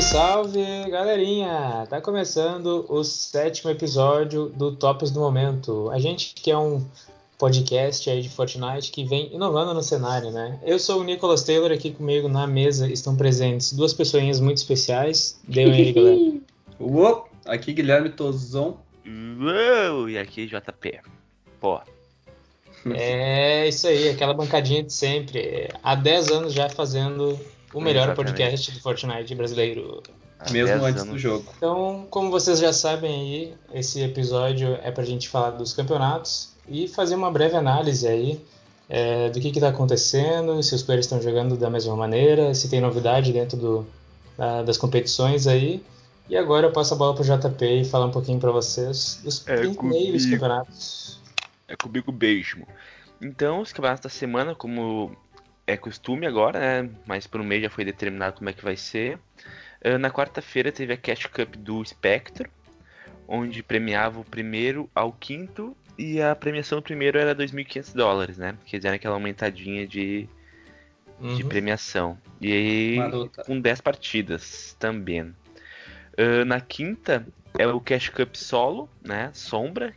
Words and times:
Salve, 0.00 0.02
salve, 0.02 0.90
galerinha! 0.90 1.84
Tá 1.88 2.00
começando 2.00 2.86
o 2.88 3.02
sétimo 3.02 3.70
episódio 3.70 4.48
do 4.50 4.70
Tops 4.76 5.10
do 5.10 5.18
Momento. 5.18 5.90
A 5.90 5.98
gente 5.98 6.34
que 6.34 6.50
é 6.50 6.56
um 6.56 6.84
podcast 7.36 8.08
aí 8.08 8.22
de 8.22 8.28
Fortnite 8.28 8.92
que 8.92 9.04
vem 9.04 9.34
inovando 9.34 9.74
no 9.74 9.82
cenário, 9.82 10.30
né? 10.30 10.58
Eu 10.62 10.78
sou 10.78 11.00
o 11.00 11.04
Nicholas 11.04 11.42
Taylor, 11.42 11.72
aqui 11.72 11.90
comigo 11.90 12.28
na 12.28 12.46
mesa 12.46 12.88
estão 12.88 13.16
presentes 13.16 13.72
duas 13.72 13.92
pessoinhas 13.92 14.38
muito 14.40 14.58
especiais. 14.58 15.40
Dê 15.48 15.66
um 15.66 15.72
aí, 15.72 15.92
galera. 15.92 16.18
Uou, 16.78 17.28
aqui 17.44 17.72
Guilherme 17.72 18.10
Tozon. 18.10 18.76
Uou, 19.04 20.08
e 20.08 20.16
aqui 20.16 20.46
JP. 20.46 21.00
Pô. 21.60 21.80
É 22.94 23.66
isso 23.66 23.88
aí, 23.88 24.10
aquela 24.10 24.32
bancadinha 24.32 24.82
de 24.82 24.92
sempre. 24.92 25.68
Há 25.82 25.96
10 25.96 26.30
anos 26.30 26.52
já 26.52 26.68
fazendo 26.68 27.38
o 27.74 27.80
melhor 27.80 28.04
Exatamente. 28.08 28.32
podcast 28.36 28.72
de 28.72 28.80
Fortnite 28.80 29.34
brasileiro. 29.34 30.02
Há 30.40 30.50
Mesmo 30.52 30.68
10 30.78 30.82
antes 30.84 31.02
anos. 31.02 31.14
do 31.14 31.18
jogo. 31.18 31.44
Então, 31.56 32.06
como 32.10 32.30
vocês 32.30 32.58
já 32.60 32.72
sabem 32.72 33.12
aí, 33.12 33.54
esse 33.74 34.00
episódio 34.02 34.78
é 34.82 34.90
pra 34.90 35.04
gente 35.04 35.28
falar 35.28 35.50
dos 35.50 35.72
campeonatos 35.72 36.50
e 36.68 36.86
fazer 36.86 37.14
uma 37.16 37.30
breve 37.30 37.56
análise 37.56 38.06
aí 38.06 38.40
é, 38.88 39.28
do 39.30 39.40
que 39.40 39.48
está 39.48 39.68
acontecendo, 39.68 40.62
se 40.62 40.74
os 40.74 40.82
players 40.82 41.06
estão 41.06 41.20
jogando 41.20 41.56
da 41.56 41.68
mesma 41.68 41.94
maneira, 41.96 42.54
se 42.54 42.68
tem 42.70 42.80
novidade 42.80 43.32
dentro 43.32 43.56
do, 43.56 43.86
da- 44.36 44.62
das 44.62 44.78
competições 44.78 45.46
aí. 45.46 45.82
E 46.30 46.36
agora 46.36 46.66
eu 46.68 46.72
passo 46.72 46.94
a 46.94 46.96
bola 46.96 47.14
pro 47.14 47.24
JP 47.24 47.64
e 47.64 47.84
falar 47.84 48.06
um 48.06 48.10
pouquinho 48.10 48.38
pra 48.38 48.50
vocês 48.52 49.20
dos 49.24 49.46
É 49.48 49.56
primeiros 49.56 49.76
comigo. 49.76 50.30
campeonatos. 50.30 51.18
É 51.66 51.74
comigo 51.76 52.12
mesmo. 52.12 52.66
Então, 53.20 53.60
os 53.60 53.72
campeonatos 53.72 54.04
da 54.04 54.08
semana, 54.10 54.54
como 54.54 55.10
é 55.68 55.76
costume 55.76 56.26
agora, 56.26 56.58
né? 56.82 56.90
Mas 57.06 57.26
por 57.26 57.40
um 57.40 57.44
mês 57.44 57.62
já 57.62 57.70
foi 57.70 57.84
determinado 57.84 58.36
como 58.36 58.48
é 58.48 58.52
que 58.52 58.64
vai 58.64 58.76
ser. 58.76 59.18
Ah, 59.84 59.98
Na 59.98 60.10
quarta-feira 60.10 60.72
teve 60.72 60.92
a 60.92 60.96
Cash 60.96 61.26
Cup 61.26 61.54
do 61.56 61.84
Spectro, 61.84 62.50
onde 63.28 63.62
premiava 63.62 64.18
o 64.18 64.24
primeiro 64.24 64.90
ao 64.94 65.12
quinto 65.12 65.76
e 65.98 66.20
a 66.22 66.34
premiação 66.34 66.78
do 66.78 66.82
primeiro 66.82 67.18
era 67.18 67.34
2.500 67.34 67.92
dólares, 67.94 68.38
né? 68.38 68.56
Quer 68.64 68.78
dizer, 68.78 68.88
aquela 68.88 69.14
aumentadinha 69.14 69.86
de, 69.86 70.26
de 71.20 71.42
Uhum. 71.42 71.48
premiação. 71.48 72.18
E 72.40 72.52
aí, 72.52 72.96
com 73.44 73.60
10 73.60 73.80
partidas 73.80 74.74
também. 74.78 75.34
Ah, 76.16 76.44
na 76.44 76.60
quinta 76.60 77.26
é 77.58 77.66
o 77.66 77.80
Cash 77.80 78.08
Cup 78.08 78.34
solo, 78.36 78.88
né? 79.02 79.30
Sombra. 79.34 79.94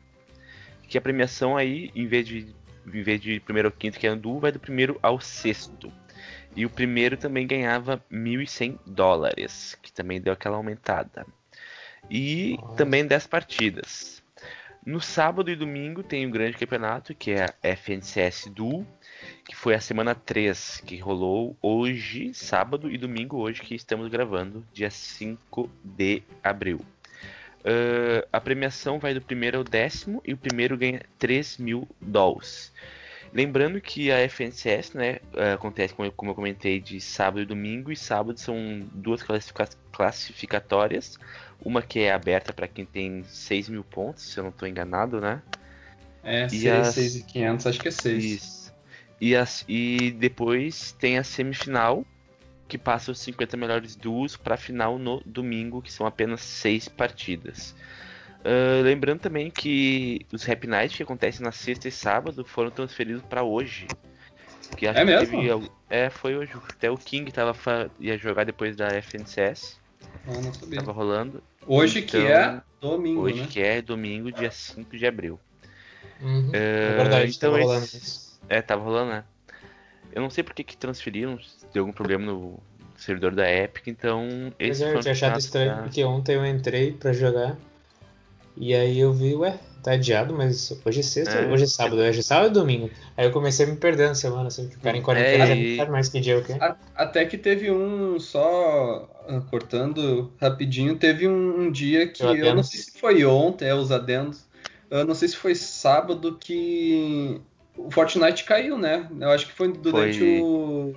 Que 0.88 0.97
a 0.97 1.02
premiação 1.02 1.56
aí, 1.56 1.89
em 1.95 2.06
vez 2.06 2.28
de, 2.28 2.53
em 2.85 3.03
vez 3.03 3.21
de 3.21 3.39
primeiro 3.39 3.67
ao 3.67 3.71
quinto, 3.71 3.99
que 3.99 4.07
é 4.07 4.09
Andu, 4.09 4.39
vai 4.39 4.51
do 4.51 4.59
primeiro 4.59 4.99
ao 5.01 5.19
sexto. 5.19 5.91
E 6.55 6.65
o 6.65 6.69
primeiro 6.69 7.15
também 7.17 7.47
ganhava 7.47 8.03
1.100 8.11 8.79
dólares, 8.85 9.77
que 9.81 9.91
também 9.91 10.19
deu 10.19 10.33
aquela 10.33 10.57
aumentada. 10.57 11.25
E 12.09 12.57
Nossa. 12.59 12.75
também 12.75 13.05
10 13.05 13.27
partidas. 13.27 14.21
No 14.85 14.99
sábado 14.99 15.51
e 15.51 15.55
domingo 15.55 16.01
tem 16.01 16.25
o 16.25 16.31
grande 16.31 16.57
campeonato, 16.57 17.13
que 17.13 17.31
é 17.31 17.45
a 17.45 17.53
FNCS 17.75 18.47
Duel, 18.47 18.85
que 19.45 19.55
foi 19.55 19.75
a 19.75 19.79
semana 19.79 20.16
3, 20.16 20.81
que 20.85 20.97
rolou 20.97 21.55
hoje, 21.61 22.33
sábado 22.33 22.89
e 22.89 22.97
domingo, 22.97 23.38
hoje 23.38 23.61
que 23.61 23.75
estamos 23.75 24.09
gravando, 24.09 24.66
dia 24.73 24.89
5 24.89 25.69
de 25.83 26.23
abril. 26.43 26.81
Ah, 27.65 28.27
a 28.33 28.41
premiação 28.41 28.99
vai 28.99 29.13
do 29.13 29.21
primeiro 29.21 29.57
ao 29.59 29.63
décimo 29.63 30.21
e 30.25 30.33
o 30.33 30.37
primeiro 30.37 30.77
ganha 30.77 31.01
3 31.19 31.57
mil 31.57 31.87
dólares. 32.01 32.71
Lembrando 33.33 33.79
que 33.81 34.11
a 34.11 34.19
FNCS 34.19 34.95
né, 34.97 35.19
ah, 35.35 35.53
acontece, 35.53 35.94
como 35.94 36.07
eu, 36.07 36.11
como 36.11 36.31
eu 36.31 36.35
comentei, 36.35 36.79
de 36.79 37.00
sábado 37.00 37.41
e 37.41 37.45
domingo, 37.45 37.91
e 37.91 37.95
sábado 37.95 38.39
são 38.39 38.55
duas 38.94 39.23
classifica- 39.23 39.69
classificatórias. 39.91 41.17
Uma 41.63 41.81
que 41.81 42.00
é 42.00 42.11
aberta 42.11 42.51
para 42.51 42.67
quem 42.67 42.85
tem 42.85 43.23
6 43.25 43.69
mil 43.69 43.83
pontos, 43.83 44.23
se 44.23 44.39
eu 44.39 44.44
não 44.44 44.50
estou 44.51 44.67
enganado, 44.67 45.21
né? 45.21 45.41
É, 46.23 46.45
E 46.45 46.50
6, 46.50 46.67
as- 46.67 46.95
6 46.95 47.16
e 47.16 47.23
500, 47.23 47.67
acho 47.67 47.79
que 47.81 47.88
é 47.88 47.91
6. 47.91 48.23
Isso. 48.23 48.73
E, 49.19 49.35
as, 49.35 49.63
e 49.67 50.16
depois 50.19 50.91
tem 50.94 51.17
a 51.17 51.23
semifinal, 51.23 52.03
que 52.71 52.77
passa 52.77 53.11
os 53.11 53.19
50 53.19 53.57
melhores 53.57 53.97
duos 53.97 54.37
para 54.37 54.55
a 54.55 54.57
final 54.57 54.97
no 54.97 55.21
domingo, 55.25 55.81
que 55.81 55.91
são 55.91 56.05
apenas 56.07 56.39
seis 56.39 56.87
partidas. 56.87 57.75
Ah, 58.45 58.81
lembrando 58.81 59.19
também 59.19 59.51
que 59.51 60.25
os 60.31 60.47
Happy 60.47 60.67
Nights 60.67 60.95
que 60.95 61.03
acontecem 61.03 61.43
na 61.43 61.51
sexta 61.51 61.89
e 61.89 61.91
sábado 61.91 62.45
foram 62.45 62.71
transferidos 62.71 63.23
para 63.23 63.43
hoje. 63.43 63.89
Que 64.77 64.87
acho 64.87 64.99
É 64.99 65.03
que 65.03 65.11
mesmo? 65.11 65.41
teve 65.41 65.69
é, 65.89 66.09
foi 66.09 66.37
hoje. 66.37 66.53
Até 66.77 66.89
o 66.89 66.97
King 66.97 67.29
tava 67.29 67.91
ia 67.99 68.17
jogar 68.17 68.45
depois 68.45 68.77
da 68.77 68.93
FNCS. 68.93 69.77
Ah, 70.25 70.39
não 70.41 70.53
sabia. 70.53 70.79
Tava 70.79 70.93
rolando. 70.93 71.43
Hoje 71.67 72.01
que 72.01 72.15
Então, 72.15 72.29
é 72.29 72.61
domingo, 72.79 73.21
hoje 73.23 73.41
né? 73.41 73.47
que 73.51 73.59
é 73.61 73.81
domingo, 73.81 74.31
dia 74.31 74.49
5 74.49 74.95
de 74.97 75.05
abril. 75.05 75.38
Uhum. 76.21 76.51
É, 76.53 76.91
É 76.91 76.93
verdade, 76.93 77.31
então 77.35 77.51
tava 77.51 77.63
rolando 77.63 77.83
esse- 77.83 77.97
isso. 77.97 78.39
É, 78.47 78.61
tava 78.61 78.81
rolando, 78.81 79.11
né? 79.11 79.23
Eu 80.13 80.22
não 80.22 80.29
sei 80.29 80.44
por 80.44 80.53
que, 80.53 80.75
transferiram, 80.77 81.39
se 81.39 81.66
deu 81.73 81.83
algum 81.83 81.94
problema 81.94 82.25
no 82.25 82.59
servidor 82.97 83.33
da 83.33 83.49
Epic, 83.49 83.88
então 83.88 84.27
Pois 84.57 84.69
esse 84.72 84.83
é, 84.83 84.94
eu 84.95 84.99
tinha 84.99 85.11
achado 85.11 85.39
estranho, 85.39 85.75
da- 85.75 85.81
porque 85.83 86.03
ontem 86.03 86.35
eu 86.35 86.45
entrei 86.45 86.91
pra 86.94 87.13
jogar 87.13 87.57
e 88.57 88.75
aí 88.75 89.00
eu 89.00 89.13
vi, 89.13 89.33
ué, 89.35 89.57
tá 89.81 89.94
adiado, 89.94 90.33
mas 90.33 90.71
hoje 90.85 91.00
é 91.00 91.03
sexta, 91.03 91.39
É. 91.39 91.51
hoje 91.51 91.63
é 91.63 91.67
sábado, 91.67 92.01
hoje 92.01 92.19
é 92.19 92.23
sábado 92.23 92.51
e 92.51 92.53
domingo. 92.53 92.91
Aí 93.16 93.25
eu 93.25 93.31
comecei 93.31 93.66
a 93.66 93.69
me 93.69 93.77
perder 93.77 94.09
na 94.09 94.16
semana, 94.16 94.47
assim, 94.50 94.63
porque 94.63 94.77
o 94.77 94.81
cara 94.81 94.97
em 94.97 95.01
quarentena 95.01 95.45
É, 95.45 95.55
e- 95.55 95.85
mais 95.89 96.09
que 96.09 96.19
dia 96.19 96.33
é 96.33 96.38
o 96.38 96.44
quê. 96.44 96.57
Até 96.95 97.25
que 97.25 97.38
teve 97.38 97.71
um, 97.71 98.19
só 98.19 99.09
ah, 99.27 99.41
cortando 99.50 100.31
rapidinho, 100.39 100.97
teve 100.97 101.27
um, 101.27 101.61
um 101.61 101.71
dia 101.71 102.07
que 102.07 102.21
Eu 102.23 102.35
eu 102.35 102.53
não 102.55 102.63
sei 102.63 102.81
se 102.81 103.00
foi 103.00 103.23
ontem, 103.25 103.67
é 103.67 103.73
os 103.73 103.91
adendos, 103.91 104.45
eu 104.89 105.05
não 105.05 105.16
sei 105.16 105.29
se 105.29 105.38
foi 105.38 105.55
sábado 105.55 106.38
que 106.38 107.41
o 107.77 107.89
Fortnite 107.91 108.43
caiu, 108.43 108.77
né? 108.77 109.07
Eu 109.19 109.29
acho 109.31 109.47
que 109.47 109.53
foi 109.53 109.71
durante 109.71 110.19
Foi- 110.19 110.39
o, 110.41 110.95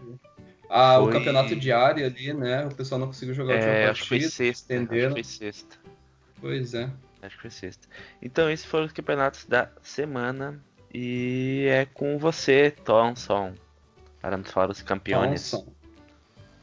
a- 0.68 0.98
o 1.00 1.04
foi- 1.04 1.12
campeonato 1.12 1.56
diário 1.56 2.04
ali, 2.04 2.32
né? 2.32 2.66
O 2.66 2.74
pessoal 2.74 2.98
não 3.00 3.06
conseguiu 3.08 3.34
jogar 3.34 3.54
a 3.54 3.56
última 3.56 3.72
É, 3.72 3.90
acho 3.90 4.02
que 4.02 4.08
foi 4.08 4.20
sexta. 4.20 4.74
Acho 4.74 5.10
foi 5.10 5.24
sexta. 5.24 5.76
Pois 6.40 6.74
é. 6.74 6.90
Acho 7.22 7.36
que 7.36 7.42
foi 7.42 7.50
sexta. 7.50 7.88
Então 8.20 8.50
esses 8.50 8.66
foram 8.66 8.84
os 8.86 8.92
campeonatos 8.92 9.44
da 9.46 9.70
semana. 9.82 10.60
E 10.92 11.66
é 11.68 11.86
com 11.86 12.18
você, 12.18 12.70
Thomson. 12.84 13.54
Para 14.20 14.36
nos 14.36 14.50
falar 14.50 14.70
os 14.70 14.80
campeões. 14.82 15.50
Thompson. 15.50 15.72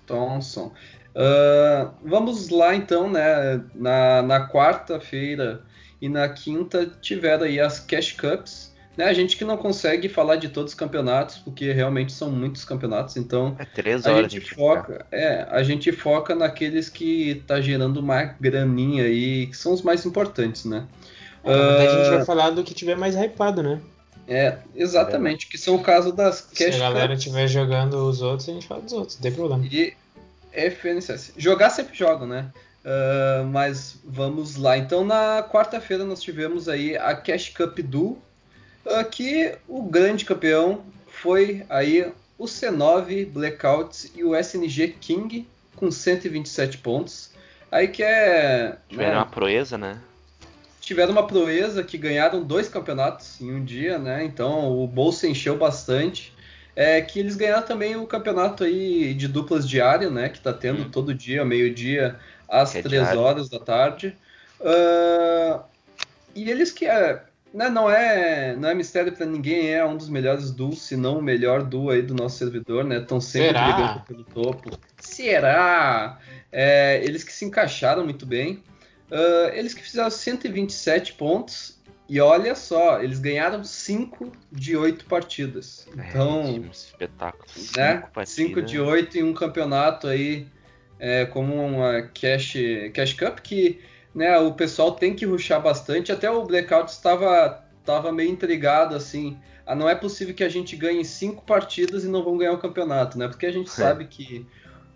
Thompson. 0.05 0.73
Ah, 1.16 1.91
vamos 2.03 2.49
lá 2.49 2.75
então, 2.75 3.09
né? 3.09 3.61
Na, 3.75 4.22
na 4.22 4.47
quarta-feira 4.49 5.63
e 6.01 6.07
na 6.07 6.29
quinta 6.29 6.85
tiveram 7.01 7.43
aí 7.43 7.59
as 7.59 7.79
Cash 7.79 8.13
Cups. 8.13 8.71
Né? 9.01 9.07
A 9.07 9.13
gente 9.13 9.35
que 9.35 9.44
não 9.44 9.57
consegue 9.57 10.07
falar 10.07 10.35
de 10.35 10.50
todos 10.50 10.73
os 10.73 10.78
campeonatos, 10.78 11.39
porque 11.39 11.72
realmente 11.72 12.12
são 12.12 12.29
muitos 12.29 12.63
campeonatos, 12.63 13.17
então 13.17 13.56
É 13.57 13.66
três 13.66 14.06
a 14.06 14.13
horas 14.13 14.31
gente 14.31 14.45
de 14.45 14.53
foca, 14.53 15.07
é, 15.12 15.47
a 15.50 15.63
gente 15.63 15.91
foca 15.91 16.35
naqueles 16.35 16.88
que 16.88 17.44
tá 17.47 17.59
gerando 17.59 18.00
uma 18.00 18.23
graninha 18.40 19.06
aí, 19.06 19.47
que 19.47 19.57
são 19.57 19.73
os 19.73 19.81
mais 19.81 20.06
importantes, 20.06 20.66
né? 20.66 20.85
Na 21.44 21.51
verdade, 21.51 21.88
a 21.88 21.97
gente 21.97 22.07
Ah, 22.07 22.16
vai 22.17 22.25
falar 22.25 22.51
do 22.51 22.63
que 22.63 22.75
tiver 22.75 22.95
mais 22.95 23.16
hypado, 23.16 23.63
né? 23.63 23.81
É, 24.28 24.57
exatamente, 24.75 25.47
que 25.47 25.57
são 25.57 25.75
o 25.75 25.81
caso 25.81 26.11
das 26.11 26.47
Se 26.53 26.66
Cash 26.66 26.75
a 26.75 26.79
galera 26.79 27.16
estiver 27.16 27.47
jogando 27.47 27.95
os 28.07 28.22
outros, 28.22 28.47
a 28.47 28.53
gente 28.53 28.67
fala 28.67 28.81
dos 28.81 28.94
outros, 28.94 29.16
não 29.16 29.23
tem 29.23 29.31
problema. 29.31 29.66
E 29.66 29.95
FNCS. 30.53 31.34
Jogar 31.38 31.72
sempre 31.72 31.97
jogam, 31.97 32.28
né? 32.28 32.51
Ah, 32.85 33.44
mas 33.50 34.00
vamos 34.06 34.56
lá. 34.57 34.78
Então, 34.78 35.03
na 35.03 35.43
quarta-feira, 35.52 36.03
nós 36.05 36.22
tivemos 36.22 36.70
aí 36.70 36.96
a 36.96 37.16
Cash 37.16 37.49
Cup 37.49 37.79
Duel, 37.79 38.20
que 39.11 39.55
o 39.67 39.83
grande 39.83 40.25
campeão 40.25 40.83
foi 41.07 41.63
aí 41.69 42.11
o 42.37 42.45
C9 42.45 43.28
Blackouts 43.28 44.11
e 44.16 44.23
o 44.23 44.35
SNG 44.35 44.95
King 44.99 45.47
com 45.75 45.91
127 45.91 46.78
pontos. 46.79 47.31
Aí 47.72 47.87
que 47.87 48.03
é. 48.03 48.78
Tiveram 48.89 49.11
né, 49.11 49.17
uma 49.17 49.25
proeza, 49.25 49.78
né? 49.78 49.99
tiveram 50.81 51.11
uma 51.11 51.25
proeza 51.28 51.83
que 51.83 51.97
ganharam 51.97 52.43
dois 52.43 52.67
campeonatos 52.67 53.39
em 53.39 53.51
um 53.51 53.63
dia, 53.63 53.97
né? 53.97 54.25
Então 54.25 54.72
o 54.72 54.87
bolso 54.87 55.25
encheu 55.28 55.57
bastante. 55.57 56.33
É 56.75 57.01
que 57.01 57.19
eles 57.19 57.35
ganharam 57.35 57.66
também 57.66 57.95
o 57.95 58.07
campeonato 58.07 58.63
aí 58.63 59.13
de 59.13 59.28
duplas 59.28 59.67
diário, 59.67 60.09
né? 60.09 60.29
Que 60.29 60.39
tá 60.39 60.51
tendo 60.51 60.83
Hum. 60.83 60.89
todo 60.89 61.13
dia, 61.13 61.45
meio-dia, 61.45 62.17
às 62.47 62.75
é 62.75 62.81
três 62.81 63.03
diário. 63.03 63.22
horas 63.22 63.49
da 63.49 63.59
tarde. 63.59 64.16
Ah, 64.59 65.63
e 66.35 66.49
eles 66.49 66.72
que 66.72 66.85
é, 66.85 67.22
né, 67.53 67.70
não 67.70 67.90
é 67.90 68.56
não 68.56 68.70
é 68.70 68.74
mistério 68.76 69.12
para 69.12 69.26
ninguém, 69.26 69.70
é 69.74 69.86
um 69.86 69.98
dos 69.98 70.09
melhores 70.09 70.52
duos, 70.52 70.82
se 70.82 70.96
não 70.96 71.20
o 71.20 71.22
melhor 71.22 71.64
duo 71.64 71.90
aí 71.90 72.02
do 72.02 72.14
nosso 72.14 72.38
servidor, 72.38 72.84
né? 72.84 72.98
Estão 72.98 73.20
sempre 73.22 73.48
Será? 73.50 73.72
brigando 73.74 74.00
pelo 74.06 74.24
topo. 74.24 74.80
Será? 75.00 76.20
É, 76.52 77.02
eles 77.03 77.24
que 77.24 77.32
se 77.32 77.46
encaixaram 77.46 78.03
muito 78.03 78.26
bem. 78.26 78.64
Ah, 79.12 79.52
eles 79.53 79.74
que 79.74 79.84
fizeram 79.84 80.09
127 80.09 81.14
pontos. 81.14 81.80
E 82.08 82.20
olha 82.20 82.56
só, 82.56 83.02
eles 83.02 83.20
ganharam 83.20 83.64
5 83.64 84.34
de 84.52 84.76
8 84.76 85.06
partidas. 85.06 85.88
É, 85.98 86.09
Então, 86.09 86.42
um 86.42 86.70
espetáculo. 86.70 87.46
Cinco 87.48 87.78
né? 87.80 87.94
partidas. 88.14 88.30
5 88.30 88.62
de 88.62 88.80
8 88.82 89.18
em 89.20 89.24
um 89.24 89.34
campeonato 89.34 90.08
aí 90.08 90.46
é, 91.00 91.26
como 91.26 91.56
uma 91.56 92.02
cash, 92.02 92.56
cash 92.94 93.14
cup 93.14 93.40
que 93.40 93.80
né, 94.13 94.37
o 94.40 94.53
pessoal 94.53 94.91
tem 94.91 95.16
que 95.16 95.25
ruxar 95.25 95.61
bastante. 95.61 96.11
Até 96.11 96.29
o 96.29 96.43
Blackout 96.43 96.91
estava 96.91 97.63
tava 97.85 98.11
meio 98.11 98.29
intrigado 98.29 98.96
assim. 98.96 99.37
Ah, 99.66 99.75
não 99.75 99.87
é 99.87 99.96
possível 99.96 100.34
que 100.34 100.43
a 100.43 100.49
gente 100.49 100.75
ganhe 100.75 101.03
cinco 101.05 101.43
partidas 101.43 102.03
e 102.03 102.08
não 102.08 102.23
vão 102.23 102.37
ganhar 102.37 102.53
o 102.53 102.58
campeonato, 102.58 103.17
né? 103.17 103.28
Porque 103.28 103.46
a 103.46 103.52
gente 103.52 103.67
é. 103.67 103.72
sabe 103.72 104.05
que 104.05 104.46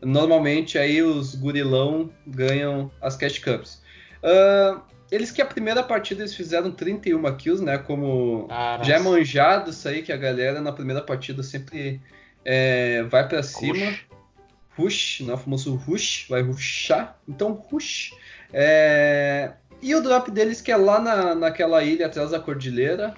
normalmente 0.02 0.78
aí 0.78 1.02
os 1.02 1.36
gurilão 1.36 2.12
ganham 2.26 2.92
as 3.02 3.16
cash 3.16 3.40
cups. 3.40 3.82
Uh, 4.24 4.82
eles 5.12 5.32
que 5.32 5.42
a 5.42 5.46
primeira 5.46 5.84
partida 5.84 6.22
eles 6.22 6.36
fizeram 6.36 6.72
31 6.72 7.22
kills, 7.38 7.64
né? 7.64 7.78
Como 7.78 8.48
Caraca. 8.48 8.84
já 8.84 8.96
é 8.96 9.00
manjado 9.00 9.70
isso 9.70 9.88
aí 9.88 10.02
que 10.02 10.12
a 10.12 10.18
galera 10.18 10.62
na 10.62 10.72
primeira 10.72 11.02
partida 11.02 11.44
sempre 11.44 12.02
é, 12.44 13.04
vai 13.04 13.28
para 13.28 13.44
cima. 13.44 13.86
Rush. 13.86 14.06
rush, 14.78 15.22
né? 15.22 15.34
O 15.34 15.38
famoso 15.38 15.76
rush, 15.76 16.26
vai 16.28 16.42
rushar. 16.42 17.18
Então, 17.28 17.54
rush. 17.54 18.14
É... 18.54 19.52
E 19.82 19.94
o 19.94 20.02
drop 20.02 20.32
deles 20.32 20.62
que 20.62 20.72
é 20.72 20.78
lá 20.78 21.00
na, 21.00 21.36
naquela 21.36 21.84
ilha 21.84 22.08
atrás 22.08 22.32
da 22.32 22.40
cordilheira, 22.40 23.14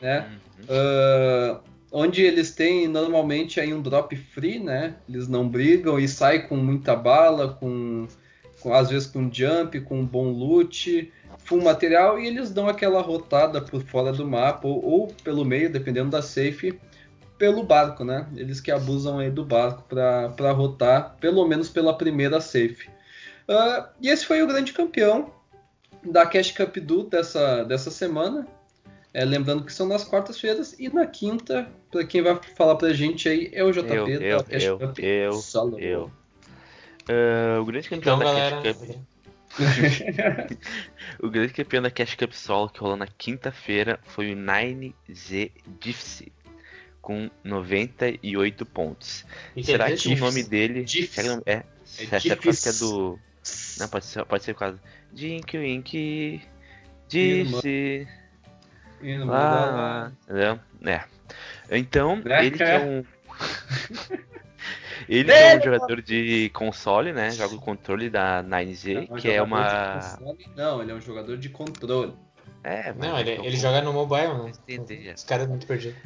né? 0.00 0.26
Uhum. 0.58 0.64
Uh, 0.64 1.60
onde 1.92 2.22
eles 2.22 2.54
têm 2.54 2.88
normalmente 2.88 3.60
aí 3.60 3.72
um 3.72 3.80
drop 3.80 4.14
free, 4.16 4.58
né? 4.58 4.96
Eles 5.08 5.28
não 5.28 5.48
brigam 5.48 5.98
e 5.98 6.08
saem 6.08 6.46
com 6.46 6.56
muita 6.56 6.96
bala, 6.96 7.54
com, 7.54 8.08
com 8.60 8.74
às 8.74 8.90
vezes 8.90 9.06
com 9.06 9.30
jump, 9.32 9.80
com 9.82 10.04
bom 10.04 10.30
loot, 10.30 11.12
full 11.38 11.62
material 11.62 12.18
e 12.18 12.26
eles 12.26 12.50
dão 12.50 12.68
aquela 12.68 13.00
rotada 13.00 13.60
por 13.60 13.82
fora 13.82 14.12
do 14.12 14.26
mapa 14.26 14.66
ou, 14.66 14.84
ou 14.84 15.06
pelo 15.22 15.44
meio, 15.44 15.70
dependendo 15.70 16.10
da 16.10 16.20
safe, 16.20 16.78
pelo 17.38 17.62
barco, 17.62 18.04
né? 18.04 18.26
Eles 18.36 18.60
que 18.60 18.70
abusam 18.70 19.18
aí 19.18 19.30
do 19.30 19.44
barco 19.44 19.84
para 19.88 20.50
rotar, 20.52 21.16
pelo 21.20 21.46
menos 21.46 21.68
pela 21.68 21.96
primeira 21.96 22.40
safe. 22.40 22.90
Uh, 23.48 23.88
e 24.00 24.08
esse 24.08 24.26
foi 24.26 24.42
o 24.42 24.46
grande 24.46 24.72
campeão 24.72 25.32
da 26.04 26.26
Cash 26.26 26.52
Cup 26.52 26.76
do 26.76 27.04
dessa, 27.04 27.64
dessa 27.64 27.90
semana. 27.90 28.46
É, 29.14 29.24
lembrando 29.24 29.64
que 29.64 29.72
são 29.72 29.88
nas 29.88 30.04
quartas-feiras 30.04 30.76
e 30.78 30.88
na 30.90 31.06
quinta, 31.06 31.66
para 31.90 32.04
quem 32.04 32.20
vai 32.20 32.38
falar 32.54 32.76
pra 32.76 32.92
gente 32.92 33.26
aí, 33.26 33.50
é 33.54 33.64
o 33.64 33.72
JP 33.72 33.90
eu, 33.90 34.06
da 34.06 34.26
eu, 34.26 34.44
Cash 34.44 34.62
eu, 34.62 34.78
Cup 34.78 34.98
eu, 34.98 35.32
Solo. 35.32 35.78
Eu. 35.80 36.12
Uh, 37.08 37.62
o 37.62 37.64
grande 37.64 37.88
campeão 37.88 38.16
então, 38.16 38.18
da 38.18 38.24
galera, 38.24 38.62
Cash 38.62 38.76
Cup. 38.76 38.98
o 41.24 41.30
grande 41.30 41.54
campeão 41.54 41.82
da 41.82 41.90
Cash 41.90 42.14
Cup 42.16 42.32
Solo 42.32 42.68
que 42.68 42.80
rolou 42.80 42.98
na 42.98 43.06
quinta-feira 43.06 43.98
foi 44.02 44.34
o 44.34 44.36
9Z 44.36 45.50
Diffsy 45.80 46.30
com 47.00 47.30
98 47.42 48.66
pontos. 48.66 49.24
E 49.56 49.64
Será 49.64 49.90
que, 49.90 49.96
que 49.96 50.12
o 50.12 50.18
nome 50.18 50.42
dele 50.44 50.84
é, 51.16 51.52
é, 51.52 51.54
é, 51.54 51.54
é, 51.54 51.68
é 52.12 52.72
do 52.78 53.18
não, 53.78 53.88
pode 53.88 54.04
ser, 54.04 54.24
pode 54.24 54.44
ser 54.44 54.54
por 54.54 54.60
causa. 54.60 54.80
Dink 55.12 55.56
Wink. 55.56 56.42
Disse. 57.08 58.06
Lá, 59.24 60.12
entendeu? 60.24 60.58
É. 60.84 61.04
Então, 61.70 62.20
ele 62.26 62.50
que 62.50 62.62
é 62.62 62.80
um. 62.80 63.04
ele 65.08 65.30
é 65.30 65.56
um 65.56 65.62
jogador 65.62 66.02
de 66.02 66.50
console, 66.52 67.12
né? 67.12 67.30
Joga 67.30 67.54
o 67.54 67.60
controle 67.60 68.10
da 68.10 68.42
9Z, 68.42 69.20
que 69.20 69.30
é 69.30 69.42
uma. 69.42 70.18
Não, 70.56 70.82
ele 70.82 70.92
é 70.92 70.94
um 70.94 71.00
jogador 71.00 71.36
de 71.36 71.48
controle. 71.48 72.14
É, 72.64 72.92
mas 72.92 73.08
não, 73.08 73.18
ele, 73.18 73.30
ele 73.30 73.56
joga 73.56 73.80
no 73.80 73.92
mobile, 73.92 74.34
né? 74.34 74.52
Entendi. 74.68 75.12
Os 75.14 75.24
caras 75.24 75.46
muito 75.46 75.66
perdidos. 75.66 75.96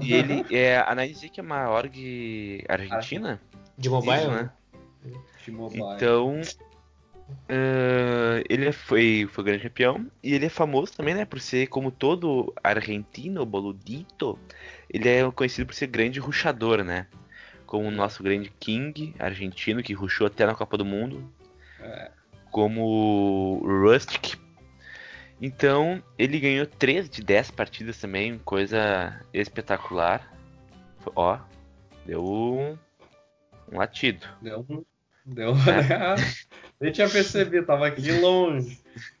E 0.00 0.14
ele 0.14 0.46
é 0.54 0.78
a 0.78 0.94
9Z 0.94 1.30
que 1.30 1.40
é 1.40 1.42
uma 1.42 1.68
org 1.68 2.64
argentina? 2.68 3.40
De 3.76 3.90
mobile, 3.90 4.28
né? 4.28 4.50
De 5.44 5.50
mobile. 5.50 5.82
Então, 5.96 6.40
Uh, 7.28 8.42
ele 8.48 8.70
foi, 8.72 9.28
foi 9.30 9.44
grande 9.44 9.64
campeão 9.64 10.10
e 10.22 10.34
ele 10.34 10.46
é 10.46 10.48
famoso 10.48 10.92
também, 10.92 11.14
né? 11.14 11.24
Por 11.24 11.40
ser, 11.40 11.66
como 11.66 11.90
todo 11.90 12.52
argentino, 12.62 13.44
boludito, 13.44 14.38
ele 14.88 15.08
é 15.08 15.30
conhecido 15.30 15.66
por 15.66 15.74
ser 15.74 15.88
grande 15.88 16.20
ruxador, 16.20 16.84
né? 16.84 17.06
Como 17.66 17.88
o 17.88 17.90
nosso 17.90 18.22
grande 18.22 18.52
King 18.60 19.14
argentino, 19.18 19.82
que 19.82 19.92
ruxou 19.92 20.26
até 20.26 20.46
na 20.46 20.54
Copa 20.54 20.76
do 20.76 20.84
Mundo. 20.84 21.32
É. 21.80 22.10
Como 22.50 23.60
Rustic. 23.64 24.38
Então, 25.40 26.02
ele 26.16 26.40
ganhou 26.40 26.66
3 26.66 27.08
de 27.10 27.22
10 27.22 27.50
partidas 27.50 27.98
também, 27.98 28.38
coisa 28.38 29.20
espetacular. 29.32 30.32
Ó, 31.14 31.38
deu 32.04 32.24
um, 32.24 32.78
um 33.70 33.78
latido. 33.78 34.26
Deu 34.40 34.64
um. 34.68 34.84
Deu. 35.26 35.50
É. 35.52 36.16
Nem 36.80 36.92
tinha 36.92 37.08
percebido, 37.08 37.66
tava 37.66 37.86
aqui 37.86 38.12
longe. 38.12 38.78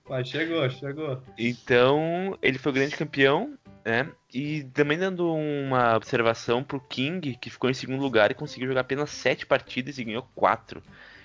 Mas 0.08 0.28
chegou, 0.28 0.68
chegou. 0.70 1.22
Então, 1.38 2.36
ele 2.42 2.58
foi 2.58 2.70
o 2.70 2.74
grande 2.74 2.96
campeão, 2.96 3.56
né? 3.84 4.08
E 4.32 4.64
também 4.74 4.98
dando 4.98 5.32
uma 5.32 5.96
observação 5.96 6.62
pro 6.62 6.80
King, 6.80 7.36
que 7.40 7.48
ficou 7.48 7.70
em 7.70 7.74
segundo 7.74 8.02
lugar 8.02 8.30
e 8.30 8.34
conseguiu 8.34 8.68
jogar 8.68 8.82
apenas 8.82 9.10
sete 9.10 9.46
partidas 9.46 9.98
e 9.98 10.04
ganhou 10.04 10.28
quatro. 10.34 10.82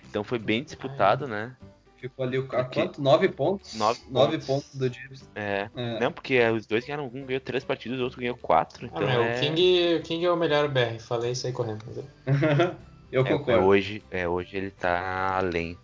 Então 0.10 0.24
foi 0.24 0.40
bem 0.40 0.64
disputado, 0.64 1.28
né? 1.28 1.56
Ficou 1.98 2.26
ali 2.26 2.40
o 2.40 2.48
porque... 2.48 2.82
quanto? 2.82 3.02
Nove 3.02 3.30
pontos? 3.30 3.76
Nove, 3.76 4.00
Nove 4.10 4.38
pontos. 4.40 4.46
pontos 4.48 4.76
do 4.76 4.92
Gibbs. 4.92 5.30
É. 5.36 5.70
é. 5.76 6.00
Não, 6.00 6.12
porque 6.12 6.40
os 6.50 6.66
dois 6.66 6.84
ganharam 6.84 7.06
um, 7.06 7.26
ganhou 7.26 7.40
três 7.40 7.64
partidas, 7.64 8.00
o 8.00 8.04
outro 8.04 8.20
ganhou 8.20 8.36
quatro. 8.36 8.88
Então 8.88 9.08
ah, 9.08 9.14
é... 9.14 9.38
o, 9.38 9.40
King, 9.40 9.96
o 9.96 10.02
King 10.02 10.26
é 10.26 10.32
o 10.32 10.36
melhor 10.36 10.68
BR, 10.68 11.00
falei 11.00 11.32
isso 11.32 11.46
aí 11.46 11.54
correndo. 11.54 11.86
Eu 13.12 13.26
é, 13.26 13.30
concordo. 13.30 13.52
É, 13.52 13.58
hoje, 13.58 14.04
é, 14.10 14.28
hoje 14.28 14.58
ele 14.58 14.72
tá 14.72 15.38
além. 15.38 15.78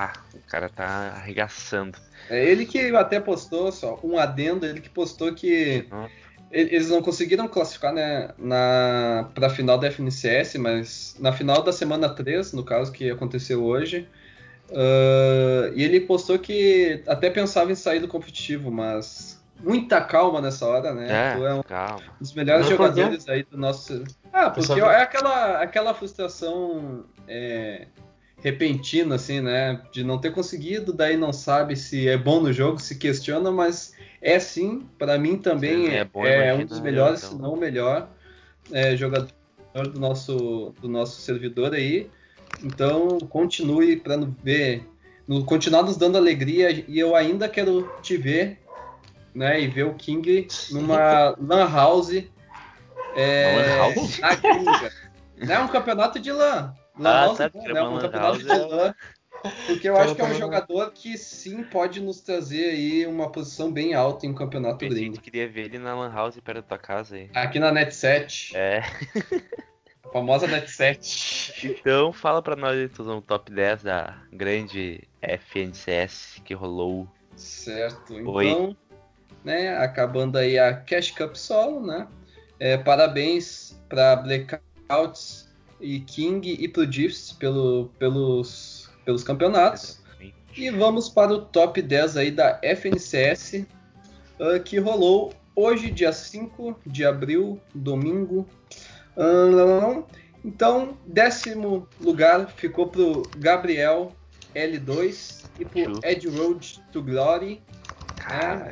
Ah, 0.00 0.12
o 0.32 0.48
cara 0.48 0.68
tá 0.68 1.12
arregaçando. 1.16 1.98
É 2.30 2.44
ele 2.44 2.64
que 2.64 2.94
até 2.94 3.18
postou, 3.18 3.72
só 3.72 3.98
um 4.04 4.16
adendo, 4.16 4.64
ele 4.64 4.80
que 4.80 4.88
postou 4.88 5.34
que 5.34 5.88
uhum. 5.90 6.06
eles 6.52 6.88
não 6.88 7.02
conseguiram 7.02 7.48
classificar 7.48 7.92
né, 7.92 8.30
na, 8.38 9.28
pra 9.34 9.50
final 9.50 9.76
da 9.76 9.88
FNCS, 9.90 10.54
mas 10.54 11.16
na 11.18 11.32
final 11.32 11.64
da 11.64 11.72
semana 11.72 12.08
3, 12.08 12.52
no 12.52 12.62
caso 12.62 12.92
que 12.92 13.10
aconteceu 13.10 13.64
hoje, 13.64 14.08
uh, 14.70 15.72
e 15.74 15.82
ele 15.82 15.98
postou 15.98 16.38
que 16.38 17.02
até 17.04 17.28
pensava 17.28 17.72
em 17.72 17.74
sair 17.74 17.98
do 17.98 18.06
competitivo, 18.06 18.70
mas 18.70 19.42
muita 19.58 20.00
calma 20.00 20.40
nessa 20.40 20.64
hora, 20.64 20.94
né? 20.94 21.08
É, 21.10 21.34
tu 21.34 21.44
é 21.44 21.54
um 21.54 21.62
calma. 21.64 22.04
dos 22.20 22.32
melhores 22.34 22.66
não, 22.66 22.76
jogadores 22.76 23.28
aí 23.28 23.42
do 23.42 23.58
nosso. 23.58 24.04
Ah, 24.32 24.48
porque 24.48 24.80
é 24.80 25.02
aquela, 25.02 25.60
aquela 25.60 25.92
frustração. 25.92 27.04
É 27.26 27.88
repentino, 28.42 29.14
assim, 29.14 29.40
né? 29.40 29.80
De 29.92 30.04
não 30.04 30.18
ter 30.18 30.32
conseguido, 30.32 30.92
daí 30.92 31.16
não 31.16 31.32
sabe 31.32 31.76
se 31.76 32.08
é 32.08 32.16
bom 32.16 32.40
no 32.40 32.52
jogo, 32.52 32.78
se 32.78 32.96
questiona, 32.96 33.50
mas 33.50 33.94
é 34.20 34.38
sim, 34.38 34.86
para 34.98 35.18
mim 35.18 35.36
também 35.38 35.88
é, 35.88 36.08
é, 36.16 36.48
é 36.48 36.54
um 36.54 36.64
dos 36.64 36.80
melhores, 36.80 37.22
então. 37.22 37.36
se 37.36 37.42
não 37.42 37.54
o 37.54 37.56
melhor 37.56 38.08
é, 38.72 38.96
jogador 38.96 39.28
do 39.74 39.98
nosso, 39.98 40.74
do 40.80 40.88
nosso 40.88 41.20
servidor 41.20 41.74
aí. 41.74 42.08
Então 42.62 43.18
continue 43.28 43.96
para 43.96 44.16
ver, 44.42 44.84
no, 45.26 45.44
continuar 45.44 45.82
nos 45.82 45.96
dando 45.96 46.16
alegria 46.16 46.70
e 46.70 46.98
eu 46.98 47.14
ainda 47.14 47.48
quero 47.48 47.90
te 48.02 48.16
ver, 48.16 48.58
né? 49.34 49.60
E 49.60 49.68
ver 49.68 49.84
o 49.84 49.94
King 49.94 50.48
numa 50.70 51.34
lan 51.40 51.70
house. 51.70 52.24
É, 53.14 53.56
lan 53.56 53.76
house? 53.76 54.18
Na 54.20 54.34
gringa. 54.34 54.92
É 55.40 55.58
um 55.60 55.68
campeonato 55.68 56.18
de 56.18 56.32
LAN. 56.32 56.74
Lan 56.98 57.32
ah, 57.32 57.34
tá, 57.34 57.50
né? 57.54 57.82
Um 57.82 57.98
campeonato 57.98 58.38
de 58.38 58.44
LAN. 58.46 58.94
Porque 59.66 59.88
eu 59.88 59.96
acho 59.96 60.14
que 60.14 60.20
é 60.20 60.24
um 60.24 60.34
jogador 60.34 60.90
que 60.92 61.16
sim 61.16 61.62
pode 61.62 62.00
nos 62.00 62.20
trazer 62.20 62.70
aí 62.70 63.06
uma 63.06 63.30
posição 63.30 63.70
bem 63.70 63.94
alta 63.94 64.26
em 64.26 64.30
um 64.30 64.34
campeonato 64.34 64.78
Pensei 64.78 64.98
gringo. 64.98 65.14
Que 65.16 65.22
queria 65.22 65.48
ver 65.48 65.66
ele 65.66 65.78
na 65.78 65.94
Lan 65.94 66.12
House 66.12 66.38
perto 66.40 66.56
da 66.56 66.62
tua 66.62 66.78
casa 66.78 67.16
aí. 67.16 67.30
Aqui 67.34 67.58
na 67.58 67.70
Net 67.70 67.94
7. 67.94 68.56
É. 68.56 68.82
A 70.04 70.08
famosa 70.12 70.46
Net 70.46 70.68
7. 70.68 71.78
Então 71.80 72.12
fala 72.12 72.42
pra 72.42 72.56
nós 72.56 72.76
então, 72.78 73.18
o 73.18 73.22
top 73.22 73.52
10 73.52 73.84
da 73.84 74.18
grande 74.32 75.08
FNCS 75.22 76.42
que 76.44 76.54
rolou. 76.54 77.06
Certo. 77.36 78.18
Então, 78.18 78.76
né, 79.44 79.76
acabando 79.78 80.36
aí 80.36 80.58
a 80.58 80.74
Cash 80.74 81.12
Cup 81.12 81.36
solo, 81.36 81.86
né? 81.86 82.08
É, 82.58 82.76
parabéns 82.76 83.80
para 83.88 84.16
Blackouts 84.16 85.47
e 85.80 86.00
King 86.00 86.56
e 86.58 86.68
pro 86.68 86.90
Gifts 86.90 87.32
pelo, 87.32 87.90
pelos, 87.98 88.88
pelos 89.04 89.22
campeonatos. 89.22 90.00
E 90.56 90.70
vamos 90.70 91.08
para 91.08 91.32
o 91.32 91.40
top 91.40 91.80
10 91.80 92.16
aí 92.16 92.30
da 92.30 92.60
FNCS, 92.62 93.64
uh, 94.40 94.60
que 94.64 94.78
rolou 94.78 95.32
hoje, 95.54 95.90
dia 95.90 96.12
5 96.12 96.80
de 96.86 97.04
abril, 97.04 97.60
domingo. 97.74 98.46
Uh, 99.16 100.04
então, 100.44 100.96
décimo 101.06 101.88
lugar 102.00 102.48
ficou 102.50 102.88
pro 102.88 103.22
Gabriel 103.36 104.12
L2 104.54 105.44
e 105.60 105.64
pro 105.64 106.00
Ed 106.02 106.28
Road 106.28 106.82
to 106.92 107.02
Glory. 107.02 107.62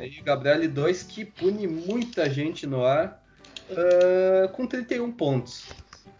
E 0.01 0.21
Gabriel 0.21 0.59
L2 0.59 1.07
que 1.07 1.25
pune 1.25 1.67
muita 1.67 2.29
gente 2.29 2.67
no 2.67 2.85
ar 2.85 3.23
uh, 3.71 4.49
com 4.49 4.67
31 4.67 5.11
pontos. 5.11 5.65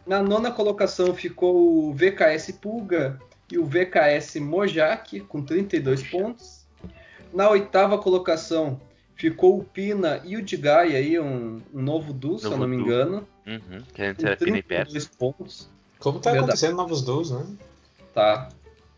Na 0.08 0.24
nona 0.24 0.52
colocação 0.52 1.14
ficou 1.14 1.90
o 1.90 1.94
VKS 1.94 2.54
Pulga 2.62 3.20
e 3.52 3.58
o 3.58 3.66
VKS 3.66 4.38
Mojak 4.38 5.20
com 5.22 5.44
32 5.44 6.04
pontos. 6.04 6.66
Na 7.34 7.50
oitava 7.50 7.98
colocação 7.98 8.80
ficou 9.16 9.60
o 9.60 9.64
Pina 9.66 10.22
e 10.24 10.38
o 10.38 10.42
Digai 10.42 10.96
aí, 10.96 11.20
um, 11.20 11.62
um 11.74 11.82
novo 11.82 12.14
duo, 12.14 12.40
se 12.40 12.46
eu 12.46 12.58
não 12.58 12.68
me 12.68 12.78
engano. 12.78 13.28
Uhum, 13.46 13.82
que 13.94 14.02
antes 14.02 14.24
era 14.24 14.38
Pina 14.38 14.58
e 14.58 14.64
Persa. 14.64 15.10
pontos. 15.18 15.70
Como 16.00 16.20
tá 16.20 16.32
Verdade. 16.32 16.52
acontecendo 16.52 16.78
novos 16.78 17.02
duos, 17.02 17.32
né? 17.32 17.46
Tá. 18.14 18.50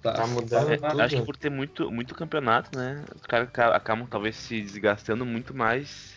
Tá, 0.01 0.13
tá 0.13 0.27
mudando. 0.27 0.71
É, 0.71 1.03
acho 1.03 1.17
que 1.17 1.21
por 1.23 1.35
ter 1.35 1.49
muito, 1.49 1.91
muito 1.91 2.15
campeonato, 2.15 2.77
né? 2.77 3.03
Os 3.13 3.23
caras 3.23 3.49
acabam 3.75 4.07
talvez 4.07 4.35
se 4.35 4.61
desgastando 4.61 5.25
muito 5.25 5.53
mais. 5.53 6.13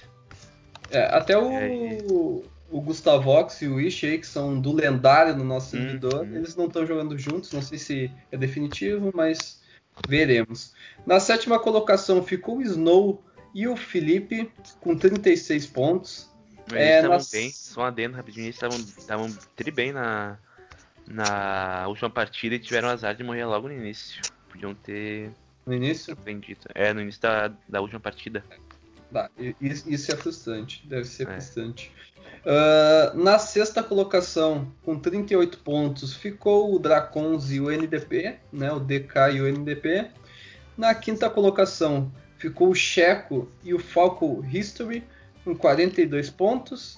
É, 0.88 1.04
até 1.06 1.36
o, 1.36 1.50
é, 1.50 1.98
o 2.04 2.44
Gustavox 2.92 3.62
e 3.62 3.68
o 3.68 3.80
Ishi 3.80 4.06
aí, 4.06 4.18
que 4.18 4.26
são 4.26 4.60
do 4.60 4.72
lendário 4.72 5.34
no 5.34 5.44
nosso 5.44 5.74
uhum. 5.74 5.82
servidor, 5.82 6.26
hum, 6.26 6.36
eles 6.36 6.54
não 6.54 6.66
estão 6.66 6.86
jogando 6.86 7.18
juntos, 7.18 7.50
não 7.52 7.62
sei 7.62 7.78
se 7.78 8.10
é 8.30 8.36
definitivo, 8.36 9.10
mas 9.14 9.62
veremos. 10.06 10.74
Na 11.06 11.18
sétima 11.18 11.58
colocação 11.58 12.22
ficou 12.22 12.58
o 12.58 12.62
Snow 12.62 13.24
e 13.54 13.66
o 13.66 13.76
Felipe 13.76 14.52
com 14.80 14.96
36 14.96 15.66
pontos. 15.66 16.30
Eles 16.70 16.80
é, 16.80 16.96
estavam 16.96 17.16
nas... 17.16 17.30
bem, 17.30 17.50
só 17.50 17.84
adendo 17.84 18.16
rapidinho, 18.16 18.44
eles 18.46 18.62
estavam 18.98 19.34
tri 19.56 19.70
bem 19.70 19.92
na, 19.92 20.38
na 21.06 21.86
última 21.88 22.10
partida 22.10 22.54
e 22.54 22.58
tiveram 22.58 22.88
azar 22.88 23.14
de 23.14 23.24
morrer 23.24 23.46
logo 23.46 23.68
no 23.68 23.74
início. 23.74 24.20
Podiam 24.50 24.74
ter. 24.74 25.32
No 25.64 25.72
início? 25.72 26.12
Aprendido. 26.12 26.60
É, 26.74 26.92
no 26.92 27.00
início 27.00 27.22
da, 27.22 27.52
da 27.68 27.80
última 27.80 28.00
partida. 28.00 28.44
Tá, 29.12 29.30
isso 29.60 30.10
é 30.10 30.16
frustrante, 30.16 30.82
deve 30.86 31.04
ser 31.04 31.24
é. 31.24 31.32
frustrante. 31.32 31.92
Uh, 32.44 33.16
na 33.16 33.38
sexta 33.38 33.82
colocação, 33.82 34.72
com 34.82 34.98
38 34.98 35.58
pontos, 35.58 36.14
ficou 36.14 36.74
o 36.74 36.78
Dracons 36.78 37.52
e 37.52 37.60
o 37.60 37.70
NDP, 37.70 38.38
né, 38.52 38.72
o 38.72 38.80
DK 38.80 39.34
e 39.34 39.40
o 39.42 39.46
NDP. 39.46 40.08
Na 40.76 40.94
quinta 40.94 41.28
colocação, 41.28 42.10
ficou 42.38 42.70
o 42.70 42.74
Checo 42.74 43.48
e 43.62 43.74
o 43.74 43.78
Falco 43.78 44.44
History, 44.50 45.04
com 45.44 45.54
42 45.54 46.30
pontos. 46.30 46.94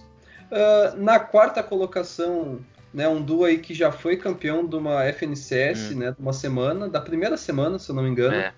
Uh, 0.51 0.97
na 0.97 1.19
quarta 1.19 1.63
colocação, 1.63 2.61
né, 2.93 3.09
um 3.09 3.21
duo 3.21 3.45
aí 3.45 3.59
que 3.59 3.75
já 3.75 3.91
foi 3.91 4.17
campeão 4.17 4.65
de 4.65 4.77
uma 4.77 5.05
FNCS, 5.05 5.91
hum. 5.91 5.99
né, 5.99 6.13
de 6.13 6.21
uma 6.21 6.33
semana, 6.33 6.89
da 6.89 7.01
primeira 7.01 7.37
semana, 7.37 7.79
se 7.79 7.91
eu 7.91 7.95
não 7.97 8.05
me 8.05 8.09
engano. 8.09 8.37
É, 8.37 8.55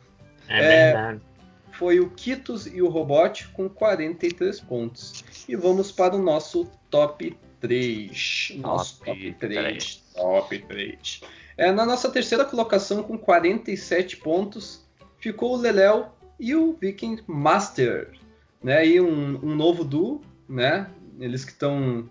é, 0.49 0.59
é 0.59 0.93
verdade 0.93 1.36
foi 1.79 2.01
o 2.01 2.11
Kitos 2.11 2.67
e 2.67 2.81
o 2.81 2.89
Robot 2.89 3.49
com 3.49 3.69
43 3.69 4.61
pontos. 4.61 5.25
E 5.49 5.55
vamos 5.55 5.93
para 5.93 6.17
o 6.17 6.23
nosso 6.23 6.71
top 6.91 7.37
3. 7.61 8.53
Nosso 8.57 8.99
top, 8.99 9.07
top 9.07 9.35
3. 9.35 9.65
3. 9.65 10.03
Top 10.15 10.59
3. 10.59 11.21
É, 11.57 11.73
na 11.73 11.87
nossa 11.87 12.11
terceira 12.11 12.45
colocação, 12.45 13.03
com 13.03 13.17
47 13.17 14.19
pontos, 14.19 14.85
ficou 15.19 15.55
o 15.55 15.57
Leléo 15.57 16.07
e 16.39 16.55
o 16.55 16.77
Viking 16.79 17.19
Master. 17.27 18.11
Né? 18.63 18.87
E 18.87 19.01
um, 19.01 19.39
um 19.43 19.55
novo 19.55 19.85
duo, 19.85 20.23
né? 20.49 20.89
Eles 21.19 21.45
que 21.45 21.53
estão 21.53 22.09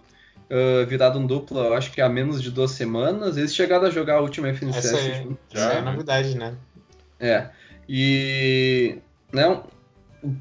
uh, 0.50 0.86
virado 0.88 1.19
um 1.19 1.27
duplo, 1.27 1.74
acho 1.74 1.91
que 1.91 2.01
há 2.01 2.10
menos 2.10 2.41
de 2.41 2.50
duas 2.50 2.72
semanas. 2.72 3.38
Eles 3.38 3.53
chegaram 3.53 3.86
a 3.86 3.89
jogar 3.91 4.15
a 4.15 4.22
última 4.22 4.48
FNCS. 4.50 4.77
Essa 4.77 4.98
é, 4.98 5.27
já 5.53 5.74
é 5.74 5.81
novidade, 5.81 6.36
né? 6.36 6.55
É. 7.19 7.50
E 7.88 8.98
né, 9.36 9.62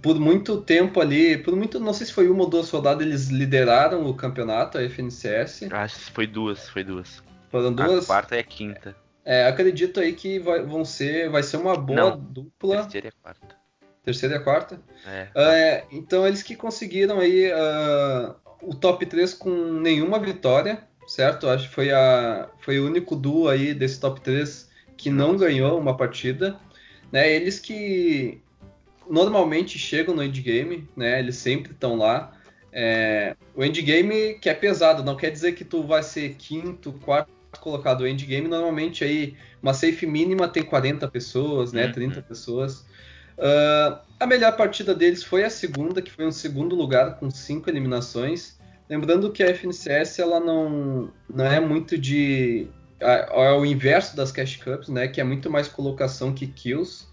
por 0.01 0.19
muito 0.19 0.61
tempo 0.63 1.01
ali, 1.01 1.37
por 1.37 1.55
muito, 1.55 1.79
não 1.79 1.93
sei 1.93 2.07
se 2.07 2.13
foi 2.13 2.29
uma 2.29 2.45
ou 2.45 2.49
duas 2.49 2.71
rodadas, 2.71 3.07
eles 3.07 3.29
lideraram 3.29 4.07
o 4.07 4.15
campeonato, 4.15 4.79
a 4.79 4.83
FNCS. 4.83 5.65
Acho 5.71 5.97
que 5.97 6.13
foi 6.13 6.27
duas, 6.27 6.69
foi 6.69 6.85
duas. 6.85 7.23
Foram 7.51 7.73
duas. 7.73 8.05
A 8.05 8.07
quarta 8.07 8.37
e 8.37 8.41
a 8.41 8.45
quinta. 8.45 8.97
É, 9.25 9.47
acredito 9.47 10.01
aí 10.01 10.13
que 10.13 10.39
vai, 10.39 10.63
vão 10.63 10.85
ser, 10.85 11.31
vai 11.31 11.43
ser 11.43 11.57
uma 11.57 11.77
boa 11.77 12.11
não, 12.11 12.19
dupla. 12.19 12.83
Terceira 12.83 13.07
e 13.07 13.11
a 13.11 13.23
quarta. 13.23 13.57
Terceira 14.03 14.35
e 14.35 14.39
a 14.39 14.41
quarta? 14.41 14.81
É. 15.07 15.29
é 15.35 15.85
então 15.91 16.27
eles 16.27 16.43
que 16.43 16.55
conseguiram 16.55 17.21
aí 17.21 17.51
uh, 17.51 18.35
o 18.63 18.75
top 18.75 19.05
3 19.07 19.33
com 19.35 19.51
nenhuma 19.51 20.19
vitória, 20.19 20.83
certo? 21.07 21.49
Acho 21.49 21.69
que 21.69 21.75
foi, 21.75 21.91
a, 21.91 22.49
foi 22.61 22.81
o 22.81 22.87
único 22.87 23.17
duo 23.17 23.49
aí 23.49 23.73
desse 23.73 23.99
top 23.99 24.21
3 24.21 24.71
que 24.97 25.11
não 25.11 25.37
ganhou 25.37 25.79
uma 25.79 25.97
partida. 25.97 26.59
Né? 27.11 27.33
Eles 27.33 27.59
que 27.59 28.43
normalmente 29.09 29.79
chegam 29.79 30.15
no 30.15 30.23
endgame, 30.23 30.89
né? 30.97 31.19
Eles 31.19 31.37
sempre 31.37 31.73
estão 31.73 31.97
lá. 31.97 32.33
É, 32.73 33.37
o 33.55 33.65
endgame 33.65 34.35
que 34.35 34.49
é 34.49 34.55
pesado, 34.55 35.05
não 35.05 35.17
quer 35.17 35.31
dizer 35.31 35.53
que 35.53 35.65
tu 35.65 35.83
vai 35.83 36.03
ser 36.03 36.35
quinto, 36.35 36.93
quarto 36.93 37.31
colocado. 37.61 38.03
O 38.03 38.07
endgame 38.07 38.49
normalmente 38.49 39.05
aí 39.05 39.37
uma 39.63 39.73
safe 39.73 40.07
mínima 40.07 40.49
tem 40.49 40.63
40 40.63 41.07
pessoas, 41.09 41.73
né? 41.73 41.87
Uhum. 41.87 41.93
30 41.93 42.23
pessoas. 42.23 42.85
Uh, 43.39 43.99
a 44.19 44.27
melhor 44.27 44.57
partida 44.57 44.95
deles 44.95 45.23
foi 45.23 45.45
a 45.45 45.51
segunda, 45.51 46.03
que 46.03 46.11
foi 46.11 46.27
um 46.27 46.33
segundo 46.33 46.75
lugar 46.75 47.17
com 47.17 47.31
cinco 47.31 47.71
eliminações. 47.71 48.59
Lembrando 48.89 49.33
que 49.33 49.43
a 49.43 49.49
FNCS 49.49 50.19
ela 50.19 50.41
não, 50.41 51.11
não 51.29 51.47
é 51.47 51.59
muito 51.59 51.97
de 51.97 52.69
é 53.01 53.53
o 53.53 53.67
inverso 53.67 54.17
das 54.17 54.33
Cash 54.33 54.57
Cups, 54.57 54.89
né? 54.89 55.09
Que 55.09 55.21
é 55.21 55.25
muito 55.25 55.51
mais 55.51 55.69
colocação 55.69 56.33
que 56.33 56.47
kills 56.47 57.07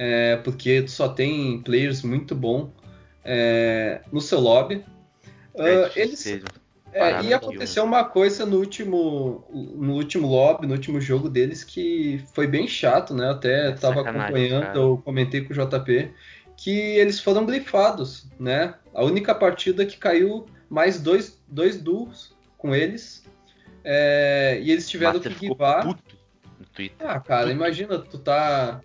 é, 0.00 0.36
porque 0.36 0.82
tu 0.82 0.92
só 0.92 1.08
tem 1.08 1.60
players 1.60 2.04
muito 2.04 2.32
bom 2.32 2.70
é, 3.24 4.00
no 4.12 4.20
seu 4.20 4.38
lobby. 4.38 4.76
Uh, 5.52 5.90
eles, 5.96 6.24
é, 6.92 7.20
e 7.22 7.34
aconteceu 7.34 7.82
uma 7.82 8.04
coisa 8.04 8.46
no 8.46 8.58
último, 8.58 9.44
no 9.52 9.94
último 9.94 10.28
lobby, 10.28 10.68
no 10.68 10.74
último 10.74 11.00
jogo 11.00 11.28
deles, 11.28 11.64
que 11.64 12.24
foi 12.32 12.46
bem 12.46 12.68
chato, 12.68 13.12
né? 13.12 13.26
Eu 13.26 13.32
até 13.32 13.70
estava 13.72 14.02
acompanhando, 14.02 14.66
cara. 14.66 14.78
eu 14.78 15.02
comentei 15.04 15.40
com 15.40 15.52
o 15.52 15.56
JP, 15.56 16.12
que 16.56 16.70
eles 16.70 17.18
foram 17.18 17.44
blifados, 17.44 18.28
né? 18.38 18.74
A 18.94 19.02
única 19.04 19.34
partida 19.34 19.84
que 19.84 19.96
caiu 19.96 20.46
mais 20.70 21.00
dois, 21.00 21.42
dois 21.48 21.76
duos 21.76 22.36
com 22.56 22.72
eles. 22.72 23.24
É, 23.82 24.60
e 24.62 24.70
eles 24.70 24.88
tiveram 24.88 25.14
Master 25.14 25.34
que 25.34 25.48
guivar. 25.48 25.98
Ah, 27.00 27.18
cara, 27.18 27.50
imagina, 27.50 27.98
tu 27.98 28.18
tá 28.18 28.80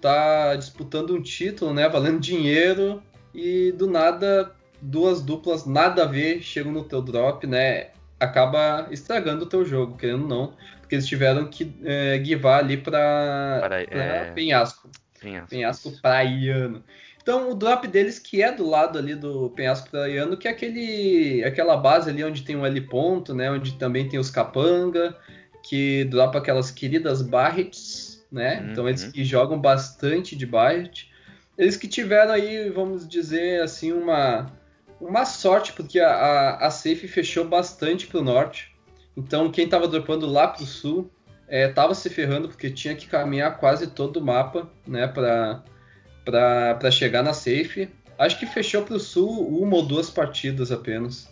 tá 0.00 0.56
disputando 0.56 1.14
um 1.14 1.22
título, 1.22 1.72
né, 1.74 1.88
valendo 1.88 2.20
dinheiro 2.20 3.02
e 3.34 3.72
do 3.72 3.86
nada 3.86 4.54
duas 4.80 5.20
duplas 5.20 5.66
nada 5.66 6.04
a 6.04 6.06
ver 6.06 6.40
chegam 6.40 6.72
no 6.72 6.84
teu 6.84 7.02
drop, 7.02 7.46
né, 7.46 7.88
acaba 8.18 8.88
estragando 8.90 9.44
o 9.44 9.48
teu 9.48 9.64
jogo, 9.64 9.96
querendo 9.96 10.22
ou 10.22 10.28
não, 10.28 10.52
porque 10.80 10.94
eles 10.94 11.06
tiveram 11.06 11.46
que 11.46 11.74
é, 11.84 12.18
guivar 12.18 12.60
ali 12.60 12.76
para 12.76 13.68
é... 13.90 14.30
Penhasco. 14.32 14.88
Penhasco. 15.20 15.50
Penhasco 15.50 15.92
praiano. 16.00 16.82
Então 17.20 17.50
o 17.50 17.54
drop 17.54 17.86
deles 17.86 18.18
que 18.18 18.42
é 18.42 18.50
do 18.50 18.66
lado 18.66 18.98
ali 18.98 19.14
do 19.14 19.50
penhasco 19.50 19.90
praiano, 19.90 20.36
que 20.36 20.48
é 20.48 20.50
aquele 20.50 21.44
aquela 21.44 21.76
base 21.76 22.08
ali 22.08 22.24
onde 22.24 22.42
tem 22.42 22.56
um 22.56 22.64
L 22.64 22.80
ponto, 22.82 23.34
né, 23.34 23.50
onde 23.50 23.74
também 23.74 24.08
tem 24.08 24.18
os 24.18 24.30
capanga, 24.30 25.14
que 25.62 26.04
dropa 26.04 26.38
aquelas 26.38 26.70
queridas 26.70 27.20
barrets 27.20 28.07
né? 28.30 28.60
Uhum. 28.60 28.72
Então 28.72 28.88
eles 28.88 29.04
que 29.04 29.24
jogam 29.24 29.58
bastante 29.60 30.36
de 30.36 30.46
Bayard. 30.46 31.10
Eles 31.56 31.76
que 31.76 31.88
tiveram 31.88 32.32
aí, 32.32 32.70
vamos 32.70 33.08
dizer 33.08 33.62
assim, 33.62 33.92
uma, 33.92 34.52
uma 35.00 35.24
sorte, 35.24 35.72
porque 35.72 35.98
a, 35.98 36.10
a, 36.10 36.66
a 36.66 36.70
Safe 36.70 37.08
fechou 37.08 37.44
bastante 37.44 38.06
para 38.06 38.20
o 38.20 38.24
norte. 38.24 38.74
Então 39.16 39.50
quem 39.50 39.64
estava 39.64 39.88
dropando 39.88 40.26
lá 40.26 40.48
para 40.48 40.62
o 40.62 40.66
sul 40.66 41.10
estava 41.48 41.92
é, 41.92 41.94
se 41.94 42.10
ferrando, 42.10 42.48
porque 42.48 42.70
tinha 42.70 42.94
que 42.94 43.06
caminhar 43.06 43.58
quase 43.58 43.86
todo 43.88 44.18
o 44.18 44.24
mapa 44.24 44.70
né, 44.86 45.08
para 45.08 46.90
chegar 46.90 47.22
na 47.22 47.32
Safe. 47.32 47.88
Acho 48.18 48.38
que 48.38 48.46
fechou 48.46 48.82
para 48.82 48.96
o 48.96 49.00
sul 49.00 49.48
uma 49.58 49.76
ou 49.76 49.82
duas 49.82 50.10
partidas 50.10 50.70
apenas. 50.70 51.28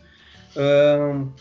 Um, 0.56 1.32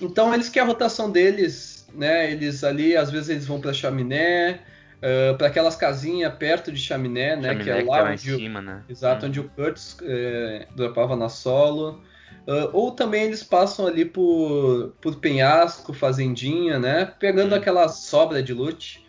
então 0.00 0.32
eles 0.34 0.48
que 0.48 0.58
a 0.58 0.64
rotação 0.64 1.10
deles, 1.10 1.86
né? 1.94 2.32
Eles 2.32 2.64
ali 2.64 2.96
às 2.96 3.10
vezes 3.10 3.28
eles 3.28 3.46
vão 3.46 3.60
para 3.60 3.72
chaminé, 3.72 4.60
Uh, 5.02 5.32
ah, 5.32 5.34
para 5.36 5.46
aquelas 5.46 5.76
casinhas 5.76 6.32
perto 6.34 6.70
de 6.70 6.78
chaminé, 6.78 7.34
né? 7.34 7.48
Chaminé 7.48 7.64
que 7.64 7.70
é 7.70 7.84
lá 7.84 8.10
onde, 8.10 8.36
cima, 8.36 8.60
né? 8.60 8.82
Exato, 8.88 9.24
hum. 9.24 9.28
onde 9.28 9.40
o 9.40 9.48
Curtis 9.48 9.96
é, 10.02 10.66
dropava 10.76 11.16
na 11.16 11.28
solo. 11.28 12.02
Uh, 12.46 12.68
ou 12.72 12.90
também 12.92 13.24
eles 13.24 13.42
passam 13.42 13.86
ali 13.86 14.04
por, 14.04 14.94
por 15.00 15.16
penhasco, 15.16 15.92
fazendinha, 15.92 16.78
né? 16.78 17.04
Pegando 17.18 17.54
hum. 17.54 17.58
aquela 17.58 17.88
sobra 17.88 18.42
de 18.42 18.52
loot, 18.52 19.06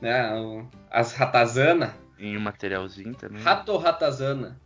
né? 0.00 0.66
As 0.90 1.12
ratazana. 1.14 1.94
Em 2.18 2.36
um 2.36 2.40
materialzinho 2.40 3.14
também. 3.14 3.42
Rato 3.42 3.76
ratazana. 3.76 4.58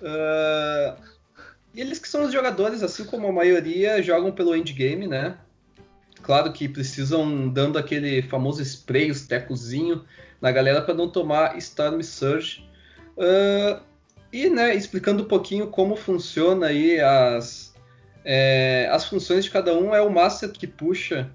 Uh, 0.00 1.00
e 1.74 1.80
eles 1.80 1.98
que 1.98 2.08
são 2.08 2.24
os 2.24 2.32
jogadores, 2.32 2.82
assim 2.82 3.04
como 3.04 3.28
a 3.28 3.32
maioria, 3.32 4.02
jogam 4.02 4.32
pelo 4.32 4.56
endgame, 4.56 5.06
né? 5.06 5.36
Claro 6.28 6.52
que 6.52 6.68
precisam 6.68 7.48
dando 7.48 7.78
aquele 7.78 8.20
famoso 8.20 8.60
spray, 8.60 9.10
os 9.10 9.26
tecozinho 9.26 10.04
na 10.42 10.52
galera 10.52 10.82
para 10.82 10.92
não 10.92 11.08
tomar 11.08 11.56
Storm 11.56 12.02
Surge. 12.02 12.68
Uh, 13.16 13.80
e 14.30 14.50
né, 14.50 14.74
explicando 14.74 15.22
um 15.22 15.26
pouquinho 15.26 15.68
como 15.68 15.96
funciona 15.96 16.66
aí 16.66 17.00
as, 17.00 17.74
é, 18.26 18.86
as 18.92 19.06
funções 19.06 19.46
de 19.46 19.50
cada 19.50 19.74
um, 19.74 19.94
é 19.94 20.02
o 20.02 20.10
Master 20.10 20.50
que 20.50 20.66
puxa 20.66 21.30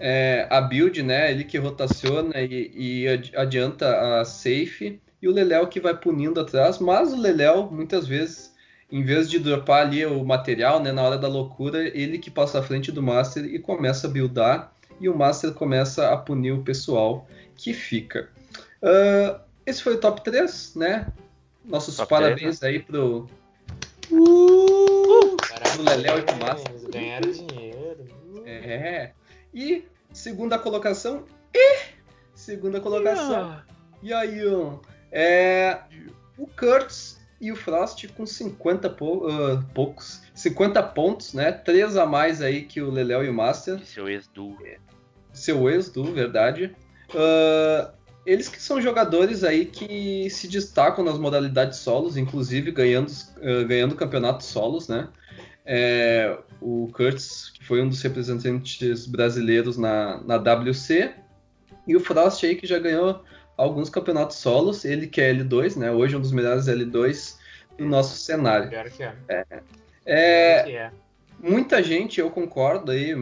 é, 0.00 0.46
a 0.48 0.62
build, 0.62 1.02
né? 1.02 1.30
Ele 1.30 1.44
que 1.44 1.58
rotaciona 1.58 2.40
e, 2.40 2.72
e 2.74 3.06
adianta 3.36 4.18
a 4.18 4.24
safe. 4.24 4.98
E 5.20 5.28
o 5.28 5.30
Leléo 5.30 5.66
que 5.66 5.78
vai 5.78 5.94
punindo 5.94 6.40
atrás. 6.40 6.78
Mas 6.78 7.12
o 7.12 7.20
Leléo, 7.20 7.70
muitas 7.70 8.08
vezes, 8.08 8.47
em 8.90 9.02
vez 9.02 9.28
de 9.28 9.38
dropar 9.38 9.86
ali 9.86 10.04
o 10.06 10.24
material, 10.24 10.82
né? 10.82 10.92
Na 10.92 11.02
hora 11.02 11.18
da 11.18 11.28
loucura, 11.28 11.86
ele 11.86 12.18
que 12.18 12.30
passa 12.30 12.58
à 12.58 12.62
frente 12.62 12.90
do 12.90 13.02
Master 13.02 13.44
e 13.44 13.58
começa 13.58 14.06
a 14.06 14.10
buildar. 14.10 14.72
E 15.00 15.08
o 15.08 15.16
Master 15.16 15.52
começa 15.52 16.12
a 16.12 16.16
punir 16.16 16.52
o 16.52 16.62
pessoal 16.62 17.26
que 17.54 17.72
fica. 17.74 18.30
Uh, 18.82 19.38
esse 19.66 19.82
foi 19.82 19.94
o 19.94 20.00
top 20.00 20.24
3, 20.24 20.74
né? 20.74 21.06
Nossos 21.64 21.96
top 21.96 22.08
parabéns 22.08 22.58
3, 22.58 22.60
né? 22.60 22.68
aí 22.68 22.78
pro. 22.80 23.28
Uh, 24.10 25.36
pro 25.36 25.82
Leléo 25.82 26.18
e 26.18 26.22
pro 26.22 26.36
Master. 26.36 26.72
Ganharam 26.90 27.30
dinheiro. 27.30 28.06
É. 28.46 29.10
E 29.52 29.84
segunda 30.12 30.58
colocação. 30.58 31.24
E 31.54 31.80
segunda 32.34 32.80
colocação. 32.80 33.60
E 34.02 34.12
aí, 34.12 34.40
é, 35.12 35.80
o 36.38 36.46
Kurtz 36.46 37.17
e 37.40 37.52
o 37.52 37.56
Frost 37.56 38.06
com 38.08 38.26
50 38.26 38.90
pou, 38.90 39.28
uh, 39.28 39.62
poucos, 39.74 40.22
50 40.34 40.82
pontos, 40.82 41.34
né? 41.34 41.52
Três 41.52 41.96
a 41.96 42.04
mais 42.04 42.42
aí 42.42 42.62
que 42.62 42.80
o 42.80 42.90
Leléo 42.90 43.24
e 43.24 43.28
o 43.28 43.34
Master. 43.34 43.84
Seu 43.84 44.08
ex-du. 44.08 44.56
Seu 45.32 45.70
ex-du, 45.70 46.04
verdade. 46.12 46.74
Uh, 47.10 47.90
eles 48.26 48.48
que 48.48 48.60
são 48.60 48.80
jogadores 48.80 49.44
aí 49.44 49.64
que 49.64 50.28
se 50.30 50.48
destacam 50.48 51.04
nas 51.04 51.18
modalidades 51.18 51.78
solos, 51.78 52.16
inclusive 52.16 52.72
ganhando, 52.72 53.08
uh, 53.08 53.66
ganhando 53.66 53.94
campeonatos 53.94 54.46
solos, 54.46 54.88
né? 54.88 55.08
É, 55.70 56.38
o 56.62 56.88
Kurtz, 56.94 57.50
que 57.50 57.64
foi 57.64 57.82
um 57.82 57.88
dos 57.88 58.00
representantes 58.00 59.06
brasileiros 59.06 59.76
na, 59.76 60.18
na 60.24 60.36
WC, 60.36 61.14
e 61.86 61.94
o 61.94 62.00
Frost 62.00 62.44
aí 62.44 62.54
que 62.54 62.66
já 62.66 62.78
ganhou 62.78 63.22
alguns 63.58 63.90
campeonatos 63.90 64.36
solos, 64.36 64.84
ele 64.84 65.08
que 65.08 65.20
é 65.20 65.34
L2, 65.34 65.76
né? 65.76 65.90
Hoje 65.90 66.16
um 66.16 66.20
dos 66.20 66.30
melhores 66.30 66.66
L2 66.66 67.36
do 67.76 67.84
nosso 67.84 68.16
cenário. 68.16 68.70
Pior 68.70 68.88
que 68.88 69.02
é. 69.02 69.14
é, 69.28 69.46
é, 70.06 70.72
é. 70.72 70.90
Muita 71.40 71.82
gente, 71.82 72.20
eu 72.20 72.30
concordo 72.30 72.92
aí, 72.92 73.14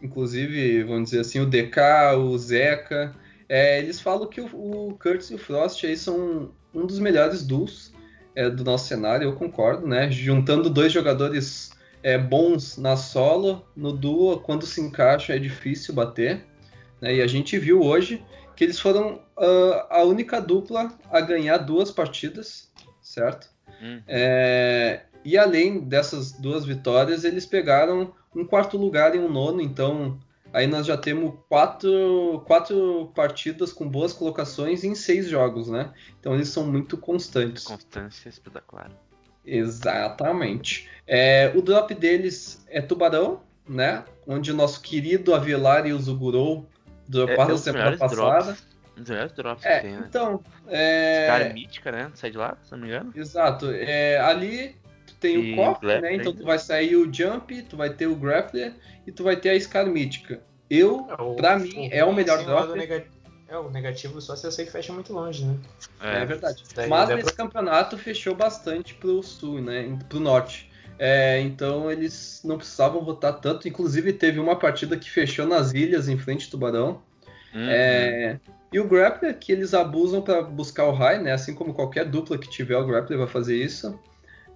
inclusive, 0.00 0.84
vamos 0.84 1.10
dizer 1.10 1.20
assim, 1.20 1.40
o 1.40 1.46
DK, 1.46 2.16
o 2.16 2.38
Zeca, 2.38 3.14
é, 3.48 3.78
eles 3.80 4.00
falam 4.00 4.28
que 4.28 4.40
o, 4.40 4.46
o 4.46 4.96
Curtis 5.00 5.30
e 5.30 5.34
o 5.34 5.38
Frost 5.38 5.84
aí 5.84 5.96
são 5.96 6.50
um 6.72 6.86
dos 6.86 6.98
melhores 6.98 7.44
duos 7.44 7.92
é, 8.34 8.48
do 8.48 8.64
nosso 8.64 8.88
cenário, 8.88 9.28
eu 9.28 9.34
concordo, 9.34 9.86
né? 9.86 10.10
Juntando 10.10 10.70
dois 10.70 10.92
jogadores 10.92 11.72
é, 12.02 12.16
bons 12.16 12.78
na 12.78 12.96
solo, 12.96 13.64
no 13.76 13.92
duo, 13.92 14.38
quando 14.40 14.64
se 14.64 14.80
encaixa 14.80 15.34
é 15.34 15.38
difícil 15.38 15.92
bater. 15.92 16.44
Né? 17.00 17.16
E 17.16 17.22
a 17.22 17.26
gente 17.26 17.58
viu 17.58 17.82
hoje 17.82 18.22
que 18.62 18.66
eles 18.66 18.78
foram 18.78 19.14
uh, 19.36 19.86
a 19.90 20.04
única 20.04 20.40
dupla 20.40 20.96
a 21.10 21.20
ganhar 21.20 21.58
duas 21.58 21.90
partidas, 21.90 22.70
certo? 23.00 23.50
Hum. 23.82 24.00
É, 24.06 25.00
e 25.24 25.36
além 25.36 25.80
dessas 25.80 26.30
duas 26.30 26.64
vitórias, 26.64 27.24
eles 27.24 27.44
pegaram 27.44 28.14
um 28.32 28.44
quarto 28.44 28.76
lugar 28.76 29.16
e 29.16 29.18
um 29.18 29.28
nono, 29.28 29.60
então 29.60 30.16
aí 30.52 30.68
nós 30.68 30.86
já 30.86 30.96
temos 30.96 31.34
quatro, 31.48 32.44
quatro 32.46 33.10
partidas 33.16 33.72
com 33.72 33.88
boas 33.88 34.12
colocações 34.12 34.84
em 34.84 34.94
seis 34.94 35.26
jogos, 35.26 35.68
né? 35.68 35.92
Então 36.20 36.32
eles 36.32 36.48
são 36.48 36.64
muito 36.64 36.96
constantes. 36.96 37.64
Constância 37.64 38.28
espetacular. 38.28 38.92
Exatamente. 39.44 40.88
É, 41.04 41.52
o 41.56 41.62
drop 41.62 41.92
deles 41.96 42.64
é 42.68 42.80
Tubarão, 42.80 43.40
né? 43.68 44.04
Onde 44.24 44.52
o 44.52 44.54
nosso 44.54 44.80
querido 44.80 45.34
Avelar 45.34 45.84
e 45.84 45.92
o 45.92 45.98
Zugurou 45.98 46.68
droparam 47.12 47.50
é, 47.50 47.54
é 47.54 47.58
semana 47.58 47.96
passada. 47.96 48.42
Drops. 48.42 48.66
Um 48.96 49.00
dos 49.00 49.10
melhores 49.10 49.32
drops 49.32 49.64
é, 49.64 49.76
que 49.76 49.86
tem, 49.86 49.96
né? 49.96 50.04
Então, 50.08 50.42
é... 50.68 51.26
Cara 51.26 51.44
é 51.44 51.52
mítica, 51.52 51.92
né? 51.92 52.10
Sai 52.14 52.30
de 52.30 52.36
lá, 52.36 52.56
se 52.62 52.72
não 52.72 52.78
me 52.78 52.88
engano. 52.88 53.12
Exato. 53.14 53.70
É, 53.70 54.18
ali 54.18 54.76
tu 55.06 55.14
tem 55.14 55.36
e 55.36 55.52
o 55.52 55.56
cofre, 55.56 56.00
né? 56.00 56.14
Então 56.14 56.32
tu 56.32 56.44
vai 56.44 56.58
sair 56.58 56.96
o 56.96 57.12
Jump, 57.12 57.62
tu 57.62 57.76
vai 57.76 57.90
ter 57.90 58.06
o 58.06 58.14
Grappler 58.16 58.74
e 59.06 59.12
tu 59.12 59.24
vai 59.24 59.36
ter 59.36 59.50
a 59.50 59.60
Scar 59.60 59.86
mítica. 59.86 60.40
Eu, 60.68 61.06
é, 61.10 61.22
o, 61.22 61.34
pra 61.34 61.58
mim, 61.58 61.88
é 61.90 62.04
o 62.04 62.12
melhor 62.12 62.44
drop. 62.44 62.78
É, 63.48 63.58
o 63.58 63.70
negativo 63.70 64.18
só 64.20 64.34
se 64.34 64.50
você 64.50 64.64
fecha 64.64 64.94
muito 64.94 65.12
longe, 65.12 65.44
né? 65.44 65.56
É, 66.00 66.22
é 66.22 66.24
verdade. 66.24 66.62
Mas 66.88 67.08
nesse 67.10 67.34
pra... 67.34 67.44
campeonato 67.44 67.98
fechou 67.98 68.34
bastante 68.34 68.94
pro 68.94 69.22
sul, 69.22 69.60
né? 69.60 69.98
Pro 70.08 70.20
norte. 70.20 70.71
É, 70.98 71.40
então 71.40 71.90
eles 71.90 72.40
não 72.44 72.56
precisavam 72.56 73.04
votar 73.04 73.40
tanto. 73.40 73.68
Inclusive 73.68 74.12
teve 74.12 74.38
uma 74.38 74.56
partida 74.56 74.96
que 74.96 75.10
fechou 75.10 75.46
nas 75.46 75.72
ilhas 75.72 76.08
em 76.08 76.18
frente 76.18 76.44
ao 76.44 76.50
Tubarão. 76.50 77.02
Uhum. 77.54 77.68
É, 77.68 78.40
e 78.72 78.80
o 78.80 78.88
Grappler 78.88 79.38
que 79.38 79.52
eles 79.52 79.74
abusam 79.74 80.22
para 80.22 80.42
buscar 80.42 80.86
o 80.86 80.92
high, 80.92 81.20
né? 81.22 81.32
Assim 81.32 81.54
como 81.54 81.74
qualquer 81.74 82.04
dupla 82.04 82.38
que 82.38 82.48
tiver 82.48 82.76
o 82.76 82.86
Grappler 82.86 83.18
vai 83.18 83.28
fazer 83.28 83.56
isso. 83.56 83.98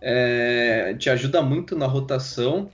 É, 0.01 0.95
te 0.99 1.11
ajuda 1.11 1.43
muito 1.43 1.77
na 1.77 1.87
rotação. 1.87 2.71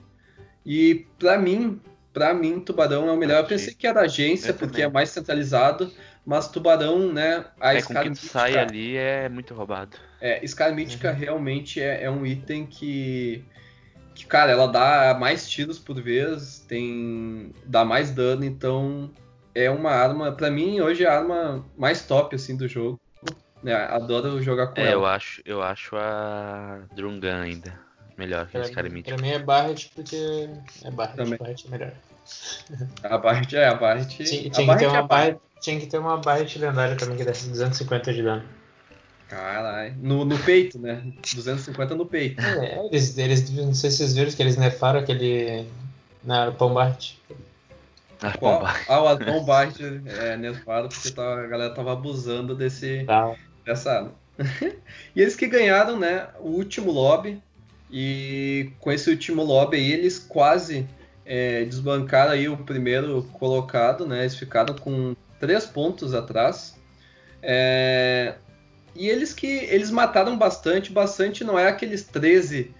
E 0.65 1.05
para 1.19 1.37
mim, 1.37 1.81
para 2.13 2.33
mim, 2.33 2.59
Tubarão 2.59 3.09
é 3.09 3.11
o 3.11 3.17
melhor. 3.17 3.39
Eu 3.39 3.47
pensei 3.47 3.73
que 3.73 3.87
era 3.87 4.01
agência, 4.01 4.53
porque 4.53 4.81
é 4.81 4.87
mais 4.87 5.09
centralizado. 5.09 5.91
Mas 6.25 6.47
Tubarão, 6.47 7.11
né? 7.11 7.45
A 7.59 7.73
é, 7.73 7.81
com 7.81 7.93
que 7.93 8.15
sai 8.15 8.57
ali 8.57 8.95
é 8.95 9.27
muito 9.27 9.53
roubado. 9.53 9.97
É, 10.21 10.45
Scar 10.47 10.73
Mítica 10.73 11.11
uhum. 11.11 11.17
realmente 11.17 11.81
é, 11.81 12.03
é, 12.03 12.09
um 12.09 12.25
item 12.25 12.65
que, 12.65 13.43
que, 14.15 14.25
cara, 14.25 14.51
ela 14.51 14.67
dá 14.67 15.17
mais 15.19 15.49
tiros 15.49 15.77
por 15.77 16.01
vez, 16.01 16.59
tem 16.59 17.51
dá 17.65 17.83
mais 17.83 18.11
dano, 18.11 18.45
então 18.45 19.11
é 19.53 19.69
uma 19.69 19.91
arma, 19.91 20.31
para 20.31 20.49
mim 20.49 20.79
hoje 20.79 21.03
é 21.03 21.07
a 21.09 21.17
arma 21.17 21.65
mais 21.77 22.05
top 22.05 22.35
assim 22.35 22.55
do 22.55 22.67
jogo. 22.67 22.99
É, 23.65 23.73
adoro 23.73 24.41
jogar 24.41 24.67
com 24.67 24.79
é, 24.79 24.85
ela. 24.85 24.91
Eu 24.91 25.05
acho, 25.05 25.41
eu 25.45 25.61
acho 25.61 25.95
a 25.95 26.81
Drungan 26.95 27.41
ainda 27.41 27.83
melhor 28.17 28.47
que 28.47 28.57
a 28.57 28.63
Scar 28.63 28.89
Mítica. 28.89 29.15
Pra 29.15 29.25
mim 29.25 29.31
é 29.31 29.39
Barret 29.39 29.91
porque 29.95 30.49
é 30.83 30.91
Barret. 30.91 31.37
Barret 31.37 31.65
é 31.65 31.69
melhor. 31.69 31.93
A 33.03 33.17
Barret 33.17 33.53
é, 33.55 33.67
a 33.67 33.75
Barret. 33.75 34.07
Tinha, 34.07 34.49
tinha, 34.49 34.73
que 34.73 34.79
ter 34.79 34.87
uma 34.87 35.03
Barret, 35.03 35.37
tinha 35.63 35.79
que 35.79 35.87
ter 35.87 35.97
uma 35.97 36.17
Barret 36.17 36.59
lendária 36.59 36.97
também 36.97 37.15
que 37.15 37.23
desse 37.23 37.47
250 37.47 38.13
de 38.13 38.21
dano. 38.21 38.43
Caralho. 39.29 39.95
No, 39.97 40.25
no 40.25 40.37
peito, 40.37 40.77
né? 40.77 41.01
250 41.33 41.95
no 41.95 42.05
peito. 42.05 42.41
É, 42.41 42.85
eles, 42.91 43.17
eles, 43.17 43.49
não 43.49 43.73
sei 43.73 43.89
se 43.89 43.97
vocês 43.97 44.13
viram 44.13 44.31
que 44.31 44.41
eles 44.41 44.57
nerfaram 44.57 44.99
aquele. 44.99 45.65
Na 46.21 46.51
Pombart. 46.51 47.13
Qual? 48.39 48.65
Ah, 48.87 49.01
o 49.01 49.41
Bart 49.43 49.75
é 49.81 50.37
nerfado 50.37 50.89
porque 50.89 51.11
tava, 51.11 51.43
a 51.43 51.47
galera 51.47 51.73
tava 51.73 51.93
abusando 51.93 52.55
desse, 52.55 53.03
tá. 53.05 53.35
dessa 53.65 53.91
arma. 53.91 54.11
e 55.15 55.21
eles 55.21 55.35
que 55.35 55.47
ganharam, 55.47 55.97
né, 55.97 56.27
o 56.39 56.49
último 56.49 56.91
lobby. 56.91 57.41
E 57.91 58.71
com 58.79 58.91
esse 58.91 59.09
último 59.09 59.43
lobby 59.43 59.77
aí, 59.77 59.91
eles 59.91 60.19
quase 60.19 60.87
é, 61.25 61.63
desbancaram 61.65 62.31
aí 62.31 62.49
o 62.49 62.57
primeiro 62.57 63.23
colocado, 63.33 64.05
né? 64.05 64.21
Eles 64.21 64.35
ficaram 64.35 64.73
com 64.75 65.15
três 65.43 65.65
pontos 65.65 66.13
atrás. 66.13 66.79
É, 67.41 68.35
e 68.95 69.09
eles 69.09 69.33
que 69.33 69.45
eles 69.45 69.91
mataram 69.91 70.37
bastante, 70.37 70.89
bastante 70.89 71.43
não 71.43 71.59
é 71.59 71.67
aqueles 71.67 72.05
13, 72.05 72.73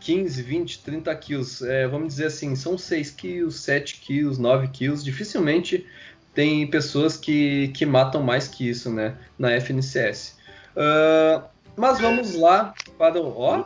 15, 0.00 0.42
20, 0.42 0.82
30 0.82 1.14
kills. 1.14 1.66
É, 1.66 1.88
vamos 1.88 2.08
dizer 2.08 2.26
assim, 2.26 2.54
são 2.54 2.76
6 2.76 3.10
kills, 3.12 3.58
7 3.58 4.00
kills, 4.00 4.38
9 4.38 4.68
kills. 4.68 5.02
Dificilmente 5.02 5.86
tem 6.34 6.66
pessoas 6.66 7.16
que, 7.16 7.68
que 7.68 7.86
matam 7.86 8.22
mais 8.22 8.46
que 8.46 8.68
isso, 8.68 8.92
né? 8.92 9.16
Na 9.38 9.52
FNCS. 9.58 10.36
Uh, 10.76 11.42
mas 11.74 11.98
vamos 12.00 12.34
lá 12.34 12.74
para 12.98 13.18
o. 13.18 13.34
Ó, 13.38 13.64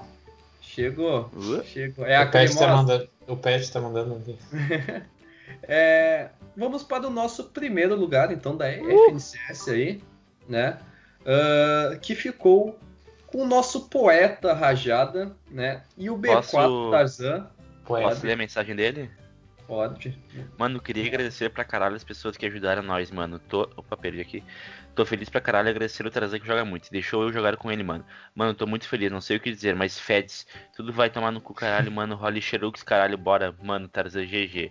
chegou. 0.60 1.28
Chegou. 1.64 2.06
É 2.06 2.20
o 2.20 2.22
a 2.22 2.26
Pet 2.26 2.56
tá 2.56 2.68
mandando, 2.68 3.08
O 3.26 3.36
Pet 3.36 3.72
tá 3.72 3.80
mandando 3.80 4.14
aqui. 4.14 4.38
é, 5.64 6.28
vamos 6.56 6.82
para 6.82 7.06
o 7.06 7.10
nosso 7.10 7.44
primeiro 7.44 7.94
lugar, 7.94 8.32
então, 8.32 8.56
da 8.56 8.66
uh. 8.66 9.10
FNCS 9.10 9.68
aí, 9.68 10.02
né? 10.48 10.78
uh, 11.24 11.98
que 12.00 12.14
ficou 12.14 12.78
com 13.26 13.42
o 13.42 13.46
nosso 13.46 13.88
poeta 13.88 14.52
Rajada, 14.52 15.34
né? 15.50 15.82
E 15.96 16.08
o 16.08 16.16
B4 16.16 16.50
Posso... 16.50 16.90
Tarzan. 16.90 17.50
Posso 17.84 18.26
ler 18.26 18.32
a 18.32 18.36
mensagem 18.36 18.74
dele? 18.74 19.10
Pode. 19.66 20.16
Mano, 20.58 20.80
queria 20.80 21.06
agradecer 21.06 21.48
pra 21.48 21.64
caralho 21.64 21.96
as 21.96 22.04
pessoas 22.04 22.36
que 22.36 22.44
ajudaram 22.44 22.82
nós, 22.82 23.10
mano. 23.10 23.38
Tô. 23.38 23.62
Opa, 23.76 23.96
perdi 23.96 24.20
aqui. 24.20 24.44
Tô 24.94 25.06
feliz 25.06 25.28
pra 25.28 25.40
caralho 25.40 25.70
agradecer 25.70 26.06
o 26.06 26.10
Tarzan 26.10 26.38
que 26.38 26.46
joga 26.46 26.64
muito. 26.64 26.90
Deixou 26.90 27.22
eu 27.22 27.32
jogar 27.32 27.56
com 27.56 27.72
ele, 27.72 27.82
mano. 27.82 28.04
Mano, 28.34 28.54
tô 28.54 28.66
muito 28.66 28.86
feliz, 28.86 29.10
não 29.10 29.22
sei 29.22 29.38
o 29.38 29.40
que 29.40 29.50
dizer, 29.50 29.74
mas 29.74 29.98
Feds, 29.98 30.46
tudo 30.76 30.92
vai 30.92 31.10
tomar 31.10 31.30
no 31.30 31.40
cu, 31.40 31.54
caralho, 31.54 31.90
mano. 31.90 32.14
Holly 32.14 32.42
Xerux, 32.42 32.82
caralho, 32.82 33.16
bora, 33.16 33.54
mano, 33.62 33.88
Tarzan 33.88 34.24
GG. 34.24 34.70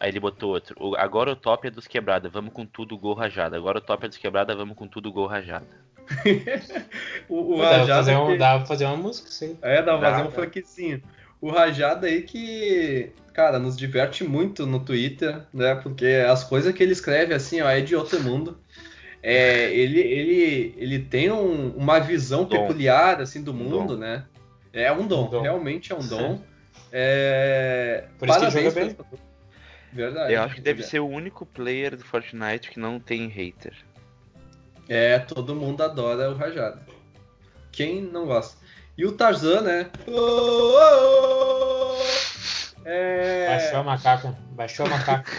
Aí 0.00 0.10
ele 0.10 0.20
botou 0.20 0.50
outro. 0.50 0.94
Agora 0.96 1.32
o 1.32 1.36
top 1.36 1.66
é 1.66 1.70
dos 1.70 1.86
quebrada, 1.86 2.28
vamos 2.28 2.52
com 2.52 2.64
tudo, 2.64 2.96
gol 2.96 3.14
rajada. 3.14 3.56
Agora 3.56 3.78
o 3.78 3.80
top 3.80 4.06
é 4.06 4.08
dos 4.08 4.18
quebrada, 4.18 4.54
vamos 4.54 4.76
com 4.76 4.86
tudo, 4.86 5.10
gol 5.12 5.26
rajada. 5.26 5.66
o, 7.28 7.56
o 7.56 7.58
dá, 7.60 7.84
pra 7.84 7.86
fazer 7.86 8.16
um, 8.16 8.26
que... 8.28 8.38
dá 8.38 8.56
pra 8.58 8.66
fazer 8.66 8.84
uma 8.86 8.96
música, 8.96 9.30
sim. 9.30 9.58
É, 9.60 9.82
dá 9.82 9.98
pra 9.98 10.12
fazer 10.12 10.28
um 10.28 10.30
funkzinho. 10.30 11.02
o 11.40 11.50
Rajada 11.50 12.06
aí 12.06 12.22
que, 12.22 13.12
cara, 13.34 13.58
nos 13.58 13.76
diverte 13.76 14.24
muito 14.24 14.64
no 14.66 14.80
Twitter, 14.80 15.42
né? 15.52 15.74
Porque 15.74 16.24
as 16.28 16.44
coisas 16.44 16.72
que 16.72 16.82
ele 16.82 16.92
escreve 16.92 17.34
assim, 17.34 17.60
ó, 17.60 17.68
é 17.68 17.80
de 17.80 17.94
outro 17.94 18.22
mundo. 18.22 18.58
É, 19.22 19.70
ele, 19.74 20.00
ele, 20.00 20.74
ele 20.78 20.98
tem 21.00 21.30
um, 21.30 21.70
uma 21.76 21.98
visão 21.98 22.44
Dom. 22.44 22.56
peculiar 22.56 23.20
assim 23.20 23.42
do 23.42 23.52
mundo, 23.52 23.94
Dom. 23.94 24.00
né? 24.00 24.24
É 24.72 24.92
um 24.92 25.06
dom, 25.06 25.26
Um 25.26 25.30
dom. 25.30 25.42
realmente 25.42 25.92
é 25.92 25.96
um 25.96 26.06
dom. 26.06 26.40
É, 26.92 28.04
Por 28.18 28.28
isso 28.28 28.38
que 28.38 28.44
parabéns 28.44 28.74
joga 28.74 28.86
bem. 28.86 28.96
Verdade. 29.92 30.32
Eu 30.32 30.42
acho 30.42 30.54
que 30.56 30.60
deve 30.60 30.82
ser 30.82 31.00
o 31.00 31.08
único 31.08 31.46
player 31.46 31.96
do 31.96 32.04
Fortnite 32.04 32.70
que 32.70 32.78
não 32.78 33.00
tem 33.00 33.28
hater. 33.28 33.74
É, 34.88 35.18
todo 35.18 35.54
mundo 35.54 35.82
adora 35.82 36.30
o 36.30 36.34
Rajada. 36.34 36.80
Quem 37.72 38.02
não 38.02 38.26
gosta? 38.26 38.56
E 38.96 39.04
o 39.04 39.12
Tarzan, 39.12 39.60
né? 39.60 39.90
Oh, 40.06 40.12
oh, 40.12 41.94
oh. 41.94 42.88
É... 42.88 43.46
Baixou 43.48 43.78
a 43.78 43.82
macaca. 43.82 44.38
Baixou 44.52 44.86
a 44.86 44.88
macaca. 44.88 45.30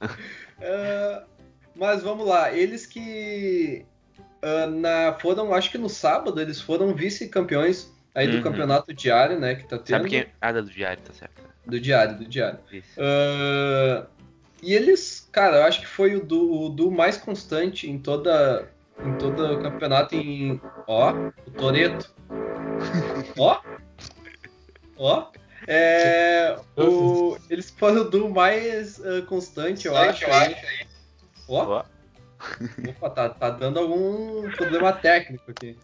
Ah, 0.60 1.24
mas 1.74 2.02
vamos 2.02 2.26
lá, 2.26 2.52
eles 2.52 2.84
que 2.84 3.86
ah, 4.42 4.66
na, 4.66 5.12
foram, 5.14 5.52
acho 5.54 5.70
que 5.70 5.78
no 5.78 5.88
sábado, 5.88 6.40
eles 6.40 6.60
foram 6.60 6.94
vice-campeões 6.94 7.92
aí 8.14 8.26
do 8.28 8.36
Uhum. 8.38 8.42
campeonato 8.42 8.92
diário, 8.92 9.38
né? 9.38 9.54
Que 9.54 9.64
tá 9.64 9.78
tendo. 9.78 9.88
Sabe 9.88 10.08
quem? 10.08 10.26
Ah, 10.40 10.52
do 10.52 10.62
diário, 10.64 11.02
tá 11.02 11.12
certo. 11.12 11.42
Do 11.68 11.78
diário, 11.78 12.16
do 12.16 12.24
diário. 12.24 12.58
Isso. 12.72 12.98
Ah, 12.98 14.06
e 14.62 14.74
eles, 14.74 15.28
cara, 15.30 15.58
eu 15.58 15.64
acho 15.64 15.80
que 15.80 15.86
foi 15.86 16.16
o 16.16 16.24
do, 16.24 16.74
o 16.74 16.90
mais 16.90 17.18
constante 17.18 17.88
em 17.88 17.98
toda 17.98 18.68
em 19.04 19.16
todo 19.16 19.54
o 19.54 19.62
campeonato 19.62 20.16
em 20.16 20.60
ó, 20.86 21.12
o 21.46 21.50
Toreto. 21.50 22.12
ó. 23.38 23.60
Ó. 24.96 25.30
É, 25.66 26.56
o, 26.76 27.36
eles 27.50 27.70
foram 27.70 28.02
o 28.02 28.04
do 28.04 28.28
mais 28.28 29.00
ah, 29.04 29.22
constante, 29.26 29.86
eu 29.86 29.96
acho. 29.96 30.24
aí. 30.30 30.56
Ó. 31.46 31.64
Ó. 31.64 31.84
Opa, 32.88 33.10
tá, 33.10 33.28
tá 33.28 33.50
dando 33.50 33.78
algum 33.78 34.50
problema 34.52 34.92
técnico 34.92 35.50
aqui. 35.50 35.76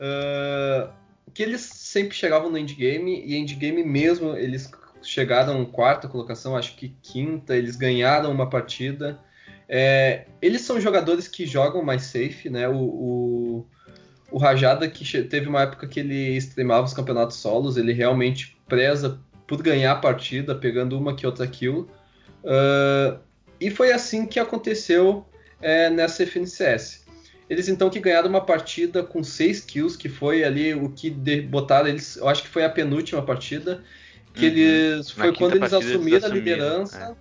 Ah, 0.00 0.90
que 1.34 1.42
eles 1.42 1.60
sempre 1.60 2.16
chegavam 2.16 2.50
no 2.50 2.56
endgame, 2.56 3.22
e 3.22 3.36
endgame 3.36 3.84
mesmo, 3.84 4.34
eles 4.36 4.70
chegaram 5.06 5.64
quarta 5.64 6.08
colocação, 6.08 6.56
acho 6.56 6.76
que 6.76 6.94
quinta, 7.02 7.56
eles 7.56 7.76
ganharam 7.76 8.30
uma 8.30 8.48
partida. 8.48 9.18
É, 9.68 10.26
eles 10.40 10.62
são 10.62 10.80
jogadores 10.80 11.28
que 11.28 11.46
jogam 11.46 11.82
mais 11.82 12.02
safe, 12.02 12.50
né? 12.50 12.68
O, 12.68 12.76
o, 12.76 13.66
o 14.30 14.38
Rajada, 14.38 14.88
que 14.88 15.04
teve 15.24 15.48
uma 15.48 15.62
época 15.62 15.86
que 15.86 16.00
ele 16.00 16.36
streamava 16.36 16.86
os 16.86 16.94
campeonatos 16.94 17.36
solos, 17.36 17.76
ele 17.76 17.92
realmente 17.92 18.56
preza 18.68 19.20
por 19.46 19.62
ganhar 19.62 19.92
a 19.92 19.96
partida, 19.96 20.54
pegando 20.54 20.98
uma 20.98 21.14
que 21.14 21.26
outra 21.26 21.46
kill. 21.46 21.88
Ah, 22.44 23.18
e 23.60 23.70
foi 23.70 23.92
assim 23.92 24.26
que 24.26 24.38
aconteceu 24.38 25.26
é, 25.60 25.90
nessa 25.90 26.22
FNCS. 26.22 27.04
Eles 27.48 27.68
então 27.68 27.88
que 27.88 28.00
ganharam 28.00 28.28
uma 28.28 28.40
partida 28.40 29.02
com 29.02 29.22
6 29.22 29.60
kills, 29.62 29.96
que 29.96 30.08
foi 30.08 30.42
ali 30.44 30.74
o 30.74 30.90
que 30.90 31.10
botaram 31.10 31.88
eles, 31.88 32.16
eu 32.16 32.28
acho 32.28 32.42
que 32.42 32.48
foi 32.48 32.64
a 32.64 32.70
penúltima 32.70 33.22
partida, 33.22 33.84
que 34.36 34.46
Uhum. 34.46 34.52
eles 34.52 35.10
foi 35.10 35.34
quando 35.34 35.56
eles 35.56 35.70
partida 35.70 35.90
eles 35.90 35.96
assumiram 35.96 36.16
a 36.16 36.26
assumiram, 36.26 36.44
liderança. 36.44 37.16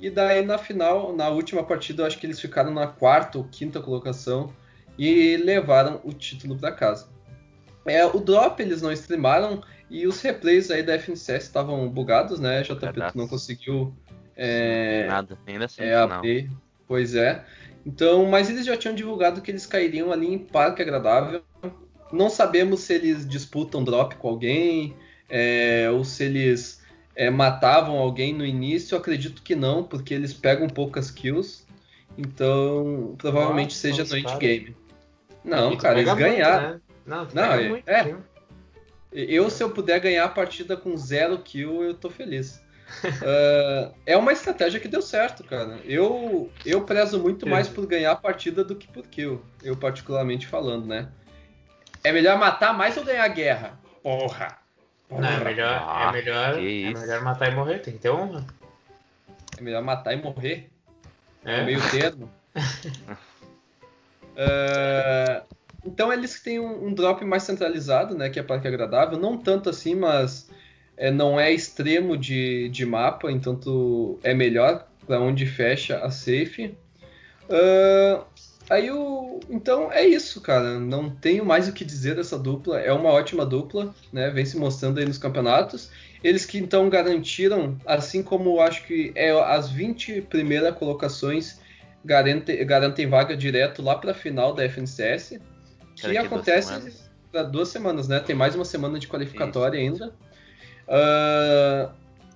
E 0.00 0.10
daí 0.10 0.44
na 0.44 0.58
final, 0.58 1.14
na 1.16 1.28
última 1.28 1.62
partida, 1.62 2.02
eu 2.02 2.06
acho 2.06 2.18
que 2.18 2.26
eles 2.26 2.40
ficaram 2.40 2.72
na 2.72 2.86
quarta 2.86 3.38
ou 3.38 3.44
quinta 3.44 3.80
colocação 3.80 4.52
e 4.98 5.36
levaram 5.36 6.00
o 6.04 6.12
título 6.12 6.56
para 6.56 6.72
casa. 6.72 7.08
É, 7.86 8.04
o 8.04 8.18
drop 8.20 8.60
eles 8.60 8.82
não 8.82 8.92
streamaram 8.92 9.62
e 9.88 10.06
os 10.06 10.20
replays 10.20 10.70
aí 10.70 10.82
da 10.82 10.94
FNCS 10.94 11.44
estavam 11.44 11.88
bugados, 11.88 12.38
né? 12.38 12.62
JP 12.62 12.74
Bugadaço. 12.74 13.16
não 13.16 13.26
conseguiu 13.26 13.94
é, 14.36 15.06
Nada, 15.08 15.36
ainda 15.46 15.64
assim, 15.64 15.82
é 15.82 16.06
não. 16.06 16.16
AB, 16.18 16.48
pois 16.86 17.14
é. 17.14 17.44
Então, 17.84 18.26
mas 18.26 18.50
eles 18.50 18.64
já 18.66 18.76
tinham 18.76 18.94
divulgado 18.94 19.40
que 19.40 19.50
eles 19.50 19.66
cairiam 19.66 20.12
ali 20.12 20.32
em 20.32 20.38
Parque 20.38 20.82
Agradável. 20.82 21.42
Não 22.12 22.30
sabemos 22.30 22.80
se 22.80 22.94
eles 22.94 23.26
disputam 23.28 23.82
drop 23.82 24.14
com 24.16 24.28
alguém, 24.28 24.94
é, 25.28 25.88
ou 25.90 26.04
se 26.04 26.24
eles 26.24 26.82
é, 27.14 27.30
matavam 27.30 27.98
alguém 27.98 28.32
no 28.32 28.46
início. 28.46 28.94
Eu 28.94 29.00
acredito 29.00 29.42
que 29.42 29.54
não, 29.54 29.84
porque 29.84 30.14
eles 30.14 30.32
pegam 30.32 30.68
poucas 30.68 31.10
kills. 31.10 31.66
Então, 32.16 33.14
provavelmente 33.18 33.70
Nossa, 33.70 33.80
seja 33.80 34.04
no 34.04 34.16
endgame. 34.16 34.76
Não, 35.44 35.76
cara, 35.76 36.00
eles 36.00 36.14
ganharam. 36.14 36.74
né? 36.74 36.80
Não, 37.06 37.28
Não, 37.32 37.52
é- 37.54 37.68
muito, 37.68 37.88
é. 37.88 38.14
Eu, 39.10 39.48
se 39.48 39.62
eu 39.62 39.70
puder 39.70 39.98
ganhar 40.00 40.24
a 40.24 40.28
partida 40.28 40.76
com 40.76 40.94
zero 40.96 41.38
kill, 41.38 41.82
eu 41.82 41.94
tô 41.94 42.10
feliz. 42.10 42.60
Ah, 43.22 43.92
é 44.04 44.16
uma 44.16 44.32
estratégia 44.32 44.78
que 44.78 44.88
deu 44.88 45.00
certo, 45.00 45.44
cara. 45.44 45.80
Eu, 45.84 46.50
eu 46.64 46.82
prezo 46.82 47.18
muito 47.18 47.46
mais 47.46 47.68
por 47.68 47.86
ganhar 47.86 48.12
a 48.12 48.16
partida 48.16 48.62
do 48.62 48.76
que 48.76 48.86
por 48.86 49.06
kill. 49.06 49.42
Eu, 49.62 49.76
particularmente 49.76 50.46
falando, 50.46 50.86
né? 50.86 51.08
É 52.04 52.12
melhor 52.12 52.38
matar 52.38 52.76
mais 52.76 52.96
ou 52.96 53.04
ganhar 53.04 53.24
a 53.24 53.28
guerra? 53.28 53.80
Porra! 54.02 54.67
Não, 55.10 55.24
é 55.26 55.40
melhor, 55.44 55.82
Ah, 55.86 56.06
é 56.08 56.12
melhor, 56.12 56.58
é 56.58 56.62
isso. 56.62 57.00
melhor 57.00 57.22
matar 57.22 57.50
e 57.50 57.54
morrer, 57.54 57.78
tem 57.78 57.94
que 57.94 58.00
ter 58.00 58.10
honra. 58.10 58.44
É 59.56 59.60
melhor 59.62 59.82
matar 59.82 60.12
e 60.12 60.16
morrer. 60.22 60.70
É 61.44 61.60
É. 61.60 61.64
meio 61.64 61.80
termo. 61.90 62.30
Ah, 64.40 65.42
então 65.84 66.12
eles 66.12 66.40
têm 66.40 66.60
um, 66.60 66.86
um 66.86 66.94
drop 66.94 67.24
mais 67.24 67.42
centralizado, 67.42 68.14
né? 68.16 68.28
Que 68.30 68.38
é 68.38 68.42
Parque 68.42 68.68
Agradável. 68.68 69.18
Não 69.18 69.36
tanto 69.36 69.68
assim, 69.68 69.94
mas 69.96 70.48
é, 70.96 71.10
não 71.10 71.40
é 71.40 71.50
extremo 71.52 72.16
de, 72.16 72.68
de 72.68 72.86
mapa, 72.86 73.32
então 73.32 73.56
tu, 73.56 74.18
é 74.22 74.34
melhor 74.34 74.86
para 75.06 75.18
onde 75.20 75.44
fecha 75.46 75.98
a 75.98 76.10
safe. 76.10 76.76
Ah, 77.50 78.22
aí 78.70 78.90
o. 78.92 79.17
Então 79.48 79.90
é 79.92 80.06
isso, 80.06 80.40
cara. 80.40 80.78
Não 80.78 81.08
tenho 81.08 81.44
mais 81.44 81.68
o 81.68 81.72
que 81.72 81.84
dizer 81.84 82.16
dessa 82.16 82.38
dupla. 82.38 82.80
É 82.80 82.92
uma 82.92 83.10
ótima 83.10 83.46
dupla, 83.46 83.94
né? 84.12 84.30
Vem 84.30 84.44
se 84.44 84.56
mostrando 84.56 84.98
aí 84.98 85.06
nos 85.06 85.18
campeonatos. 85.18 85.90
Eles 86.22 86.44
que 86.44 86.58
então 86.58 86.88
garantiram, 86.90 87.76
assim 87.86 88.22
como 88.22 88.60
acho 88.60 88.84
que 88.84 89.12
é 89.14 89.30
as 89.30 89.70
20 89.70 90.22
primeiras 90.22 90.74
colocações 90.74 91.60
garante, 92.04 92.64
garantem 92.64 93.06
vaga 93.06 93.36
direto 93.36 93.82
lá 93.82 93.94
para 93.94 94.10
a 94.10 94.14
final 94.14 94.52
da 94.52 94.64
FNCS, 94.64 95.38
que 95.94 96.16
acontece 96.16 97.08
para 97.30 97.42
duas 97.42 97.68
semanas, 97.68 98.08
né? 98.08 98.20
Tem 98.20 98.34
mais 98.34 98.54
uma 98.54 98.64
semana 98.64 98.98
de 98.98 99.06
qualificatória 99.06 99.78
ainda. 99.78 100.12
Ah, 100.88 101.90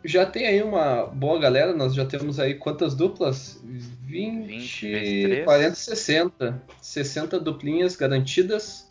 já 0.05 0.25
tem 0.27 0.47
aí 0.47 0.63
uma 0.63 1.07
boa 1.07 1.39
galera, 1.39 1.73
nós 1.75 1.95
já 1.95 2.05
temos 2.05 2.39
aí 2.41 2.55
quantas 2.55 2.95
duplas? 2.95 3.61
20, 3.65 4.47
20 4.47 4.91
vezes 4.91 5.23
três. 5.25 5.45
40, 5.45 5.75
60. 5.75 6.63
60 6.81 7.41
duplinhas 7.41 7.97
garantidas. 7.97 8.91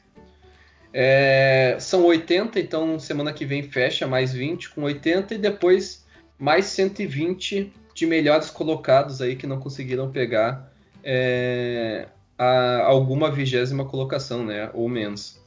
É, 0.93 1.78
são 1.80 2.04
80, 2.06 2.60
então 2.60 3.00
semana 3.00 3.32
que 3.32 3.45
vem 3.45 3.63
fecha 3.63 4.06
mais 4.08 4.34
20 4.34 4.71
com 4.71 4.84
80 4.84 5.36
e 5.36 5.38
depois 5.38 6.06
mais 6.38 6.65
120 6.65 7.71
de 7.93 8.06
melhores 8.06 8.50
colocados 8.50 9.21
aí 9.21 9.36
que 9.36 9.47
não 9.47 9.60
conseguiram 9.60 10.12
pegar 10.12 10.69
é, 11.04 12.08
a- 12.38 12.82
alguma 12.86 13.32
vigésima 13.32 13.86
colocação, 13.86 14.43
né? 14.45 14.69
Ou 14.74 14.89
menos. 14.89 15.39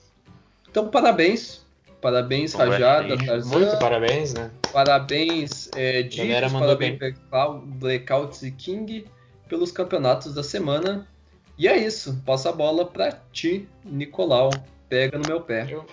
Então, 0.71 0.89
parabéns. 0.89 1.63
Parabéns, 2.01 2.53
Rajada. 2.55 3.17
Tarzan. 3.25 3.49
Muito 3.59 3.79
parabéns, 3.79 4.35
né? 4.35 4.51
Parabéns, 4.75 5.71
é, 5.77 6.03
Dicos, 6.03 6.53
parabéns, 6.53 6.99
Blackouts 7.79 8.43
e 8.43 8.51
King 8.51 9.07
pelos 9.49 9.71
campeonatos 9.71 10.35
da 10.35 10.43
semana. 10.43 11.07
E 11.57 11.69
é 11.69 11.77
isso. 11.77 12.21
Passa 12.27 12.49
a 12.49 12.53
bola 12.53 12.85
pra 12.85 13.13
ti, 13.33 13.69
Nicolau. 13.85 14.51
Pega 14.89 15.17
no 15.17 15.25
meu 15.25 15.41
pé. 15.41 15.69
Eu... 15.71 15.87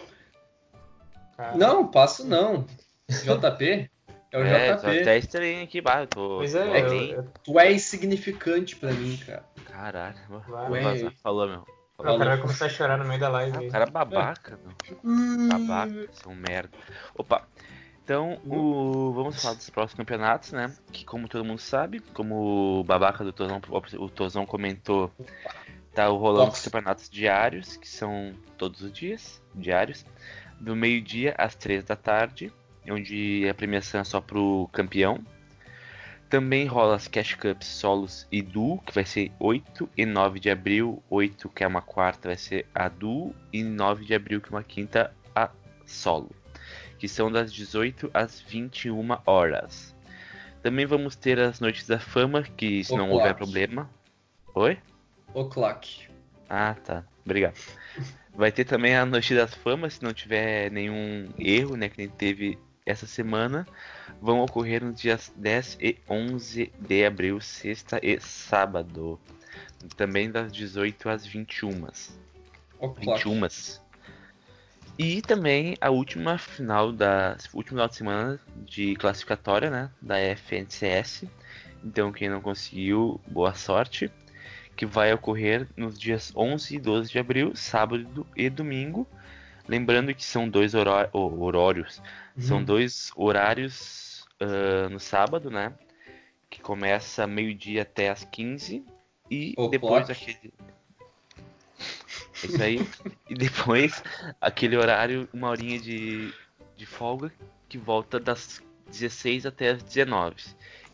Cara, 1.38 1.56
Não, 1.56 1.86
passo 1.88 2.26
não. 2.26 2.66
JP? 3.08 3.88
É 4.32 4.38
o 4.38 4.44
É, 4.44 4.76
tô 4.76 4.88
JP. 4.88 5.02
até 5.02 5.18
estranho 5.18 5.64
aqui, 5.64 5.80
bah, 5.80 6.02
eu 6.02 6.08
tô. 6.08 6.38
Pois 6.38 6.54
tô 6.54 6.60
é, 6.60 6.82
eu, 6.82 6.94
eu, 7.18 7.28
Tu 7.44 7.60
é 7.60 7.72
insignificante 7.72 8.76
pra 8.76 8.92
mim, 8.92 9.16
cara. 9.24 9.44
Caralho, 9.66 10.16
vou 10.28 10.40
vazar. 10.82 11.14
Falou, 11.22 11.48
meu. 11.48 11.66
o 12.00 12.04
cara 12.04 12.18
vai 12.18 12.38
começar 12.40 12.66
a 12.66 12.70
chorar 12.70 12.98
no 12.98 13.06
meio 13.06 13.20
da 13.20 13.30
live. 13.30 13.58
Ah, 13.58 13.62
o 13.62 13.70
cara 13.70 13.86
é 13.86 13.92
babaca, 13.92 14.58
meu. 14.64 15.50
Babaca, 15.50 16.10
são 16.14 16.34
merda. 16.34 16.72
Opa. 17.16 17.46
Então, 18.04 18.40
o... 18.46 19.14
vamos 19.14 19.42
falar 19.42 19.56
dos 19.56 19.70
próximos 19.70 19.98
campeonatos, 19.98 20.52
né? 20.52 20.76
Que 20.92 21.06
como 21.06 21.28
todo 21.28 21.46
mundo 21.46 21.60
sabe, 21.60 22.00
como 22.00 22.80
o 22.80 22.84
babaca 22.84 23.24
do 23.24 23.32
Tozão, 23.32 23.62
o 24.00 24.10
Tozão 24.10 24.46
comentou, 24.46 25.12
tá 25.94 26.08
rolando 26.08 26.48
Nossa. 26.48 26.58
os 26.58 26.64
campeonatos 26.66 27.10
diários, 27.10 27.78
que 27.78 27.88
são 27.88 28.34
todos 28.58 28.82
os 28.82 28.92
dias, 28.92 29.42
diários, 29.54 30.06
do 30.60 30.76
meio-dia 30.76 31.36
às 31.38 31.56
três 31.56 31.84
da 31.84 31.96
tarde, 31.96 32.52
onde 32.90 33.48
a 33.48 33.54
premiação 33.54 34.02
é 34.02 34.04
só 34.04 34.20
pro 34.20 34.70
campeão. 34.74 35.24
Também 36.30 36.66
rola 36.66 36.96
as 36.96 37.10
Cash 37.10 37.36
Cups 37.36 37.68
solos 37.68 38.26
e 38.32 38.42
duo, 38.42 38.80
que 38.80 38.94
vai 38.94 39.04
ser 39.04 39.34
8 39.38 39.90
e 39.98 40.06
9 40.06 40.40
de 40.40 40.50
abril. 40.50 41.04
8, 41.10 41.50
que 41.50 41.62
é 41.62 41.68
uma 41.68 41.82
quarta, 41.82 42.30
vai 42.30 42.38
ser 42.38 42.66
a 42.74 42.88
duo. 42.88 43.36
E 43.52 43.62
9 43.62 44.06
de 44.06 44.16
abril, 44.16 44.40
que 44.40 44.48
é 44.48 44.52
uma 44.52 44.64
quinta, 44.64 45.14
a 45.36 45.50
solo. 45.86 46.32
Que 47.02 47.08
são 47.08 47.32
das 47.32 47.52
18 47.52 48.12
às 48.14 48.40
21 48.40 49.18
horas. 49.26 49.96
Também 50.62 50.86
vamos 50.86 51.16
ter 51.16 51.40
as 51.40 51.60
Noites 51.60 51.88
da 51.88 52.00
Fama, 52.00 52.44
que 52.44 52.84
se 52.84 52.94
O 52.94 52.98
não 52.98 53.08
clock. 53.08 53.20
houver 53.22 53.36
problema. 53.36 53.90
Oi? 54.54 54.78
O 55.34 55.46
Clock. 55.46 56.08
Ah, 56.48 56.76
tá. 56.76 57.04
Obrigado. 57.26 57.56
Vai 58.36 58.52
ter 58.52 58.66
também 58.66 58.96
a 58.96 59.04
Noite 59.04 59.34
das 59.34 59.56
Famas, 59.56 59.96
se 59.96 60.04
não 60.04 60.14
tiver 60.14 60.70
nenhum 60.70 61.28
erro, 61.40 61.76
né, 61.76 61.90
que 61.90 61.98
nem 61.98 62.08
teve 62.08 62.60
essa 62.86 63.08
semana. 63.08 63.66
Vão 64.22 64.40
ocorrer 64.40 64.84
nos 64.84 65.02
dias 65.02 65.34
10 65.36 65.80
e 65.82 65.98
11 66.08 66.72
de 66.80 67.04
abril, 67.04 67.42
sexta 67.42 68.00
e 68.04 68.20
sábado. 68.20 69.20
Também 69.98 70.30
das 70.30 70.52
18 70.54 71.10
às 71.10 71.26
21. 71.26 71.88
O 72.78 72.90
Clock. 72.90 73.81
21. 75.02 75.18
E 75.18 75.22
também 75.22 75.78
a 75.82 75.90
última 75.90 76.38
final 76.38 76.92
da 76.92 77.36
último 77.54 77.78
final 77.78 77.88
de 77.88 77.96
semana 77.96 78.40
de 78.66 78.96
classificatória, 78.96 79.70
né, 79.70 79.90
da 80.02 80.20
FNCS. 80.20 81.26
Então 81.84 82.12
quem 82.12 82.30
não 82.30 82.42
conseguiu, 82.42 83.20
boa 83.28 83.54
sorte, 83.54 84.12
que 84.76 84.86
vai 84.86 85.12
ocorrer 85.14 85.68
nos 85.76 86.00
dias 86.00 86.32
11 86.36 86.76
e 86.76 86.80
12 86.80 87.12
de 87.12 87.20
abril, 87.20 87.56
sábado 87.56 88.26
e 88.36 88.50
domingo. 88.50 89.08
Lembrando 89.68 90.14
que 90.14 90.24
são 90.24 90.48
dois 90.50 90.74
horó- 90.74 91.10
oh, 91.14 91.44
horários, 91.44 92.02
são 92.38 92.58
Uhum. 92.58 92.64
dois 92.66 93.12
horários 93.16 94.26
ah, 94.40 94.90
no 94.90 95.00
sábado, 95.00 95.50
né? 95.52 95.74
Que 96.50 96.60
começa 96.62 97.26
meio-dia 97.28 97.84
até 97.84 98.10
as 98.10 98.24
15 98.26 98.84
e 99.30 99.54
O 99.58 99.68
depois 99.70 100.08
clock. 100.08 100.12
aquele 100.12 100.54
isso 102.48 102.62
aí. 102.62 102.88
e 103.30 103.36
depois 103.36 104.04
aquele 104.40 104.78
horário, 104.78 105.28
uma 105.34 105.50
horinha 105.50 105.80
de, 105.80 106.34
de 106.76 106.86
folga, 106.86 107.32
que 107.68 107.78
volta 107.78 108.20
das 108.20 108.62
16 108.88 109.46
até 109.46 109.70
as 109.72 109.84
19. 109.84 110.36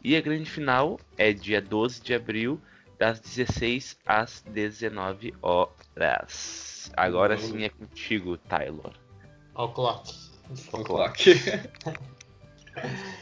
E 0.03 0.15
a 0.15 0.21
grande 0.21 0.49
final 0.49 0.99
é 1.17 1.33
dia 1.33 1.61
12 1.61 2.01
de 2.01 2.13
abril, 2.13 2.61
das 2.97 3.19
16 3.19 3.97
às 4.05 4.41
19 4.41 5.33
horas. 5.41 6.91
Agora 6.95 7.35
Uou. 7.35 7.43
sim 7.43 7.63
é 7.63 7.69
contigo, 7.69 8.37
Taylor. 8.37 8.93
Ao 9.53 9.71
clock. 9.73 10.27
O 10.71 10.83
Clock. 10.83 11.25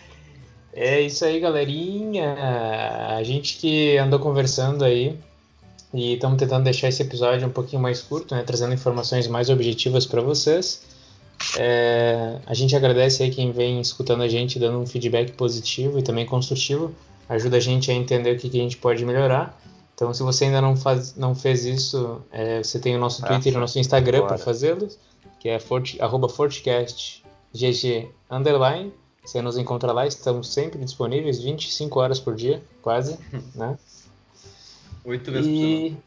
É 0.77 0.99
isso 0.99 1.23
aí, 1.23 1.39
galerinha. 1.39 2.35
A 3.15 3.23
gente 3.23 3.57
que 3.57 3.97
andou 3.97 4.19
conversando 4.19 4.83
aí 4.83 5.17
e 5.95 6.15
estamos 6.15 6.37
tentando 6.37 6.65
deixar 6.65 6.89
esse 6.89 7.01
episódio 7.01 7.47
um 7.47 7.51
pouquinho 7.51 7.81
mais 7.81 8.01
curto, 8.01 8.35
né? 8.35 8.43
Trazendo 8.43 8.73
informações 8.73 9.27
mais 9.27 9.49
objetivas 9.49 10.05
para 10.05 10.21
vocês. 10.21 10.83
É, 11.57 12.37
a 12.45 12.53
gente 12.53 12.75
agradece 12.75 13.23
aí 13.23 13.31
quem 13.31 13.51
vem 13.53 13.79
escutando 13.79 14.21
a 14.21 14.27
gente, 14.27 14.59
dando 14.59 14.77
um 14.79 14.85
feedback 14.85 15.31
positivo 15.31 15.97
e 15.97 16.03
também 16.03 16.25
construtivo. 16.25 16.93
Ajuda 17.29 17.57
a 17.57 17.59
gente 17.61 17.89
a 17.89 17.93
entender 17.93 18.35
o 18.35 18.37
que, 18.37 18.49
que 18.49 18.59
a 18.59 18.61
gente 18.61 18.75
pode 18.75 19.05
melhorar. 19.05 19.57
Então, 19.93 20.13
se 20.13 20.21
você 20.21 20.45
ainda 20.45 20.61
não, 20.61 20.75
faz, 20.75 21.15
não 21.15 21.33
fez 21.33 21.63
isso, 21.63 22.21
é, 22.29 22.61
você 22.61 22.77
tem 22.77 22.93
o 22.97 22.99
nosso 22.99 23.21
Faça 23.21 23.33
Twitter 23.33 23.53
e 23.53 23.55
o 23.55 23.59
nosso 23.61 23.79
Instagram 23.79 24.27
para 24.27 24.37
fazê-lo, 24.37 24.89
que 25.39 25.47
é 25.47 25.57
underline. 28.29 28.91
Você 29.23 29.41
nos 29.41 29.57
encontra 29.57 29.93
lá, 29.93 30.05
estamos 30.05 30.49
sempre 30.49 30.83
disponíveis, 30.83 31.41
25 31.41 31.99
horas 31.99 32.19
por 32.19 32.35
dia, 32.35 32.61
quase, 32.81 33.17
né? 33.55 33.77
Oito 35.05 35.31
vezes 35.31 35.47
por 35.47 35.55
semana. 35.57 35.75
E 35.77 35.97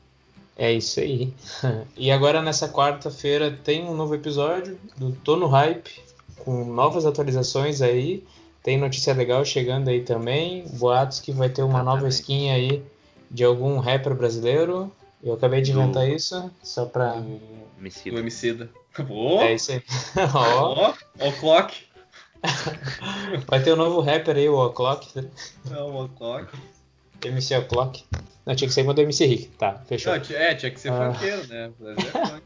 é 0.57 0.73
isso 0.73 1.01
aí. 1.01 1.33
E 1.97 2.11
agora 2.11 2.43
nessa 2.43 2.69
quarta-feira 2.69 3.51
tem 3.65 3.85
um 3.85 3.95
novo 3.95 4.15
episódio 4.15 4.79
do 4.97 5.13
Tô 5.13 5.37
no 5.37 5.47
Hype, 5.47 6.01
com 6.39 6.65
novas 6.65 7.07
atualizações 7.07 7.81
aí. 7.83 8.25
Tem 8.63 8.77
notícia 8.77 9.15
legal 9.15 9.45
chegando 9.45 9.89
aí 9.89 10.03
também. 10.03 10.67
Boatos 10.73 11.21
que 11.21 11.33
vai 11.33 11.49
ter 11.49 11.63
uma 11.63 11.83
nova 11.83 12.07
Exatamente. 12.09 12.21
skin 12.21 12.51
aí 12.51 12.83
de 13.31 13.45
algum 13.45 13.79
rapper 13.79 14.15
brasileiro. 14.15 14.91
Eu 15.23 15.35
acabei 15.35 15.61
de 15.61 15.73
Do- 15.73 15.81
inventar 15.81 16.09
isso, 16.09 16.51
só 16.63 16.85
pra. 16.85 17.15
O, 17.17 17.41
Homicida. 17.79 18.17
o 18.17 18.19
Emicida. 18.19 18.71
Ó, 19.09 19.41
É 19.43 19.55
isso 19.55 19.73
aí. 19.73 19.83
Ó, 20.35 20.91
ó, 20.91 20.95
o 21.29 21.33
Clock. 21.41 21.75
vai 23.47 23.63
ter 23.63 23.73
um 23.73 23.77
novo 23.77 24.01
rapper 24.01 24.37
aí, 24.37 24.49
o 24.49 24.57
O'Clock. 24.65 25.09
É 25.71 25.81
o 25.83 26.09
Clock. 26.09 26.49
MC 27.25 27.57
O'Clock. 27.57 28.05
Não, 28.49 28.55
tinha 28.57 28.67
que 28.67 28.73
ser 28.73 28.83
quando 28.85 28.99
MC 29.01 29.27
Rick. 29.27 29.49
Tá, 29.59 29.75
fechou. 29.87 30.11
Não, 30.17 30.23
é, 30.37 30.55
tinha 30.55 30.71
que 30.73 30.81
ser 30.81 30.91
Ah. 30.91 31.13
funkeiro, 31.13 31.47
né? 31.49 31.71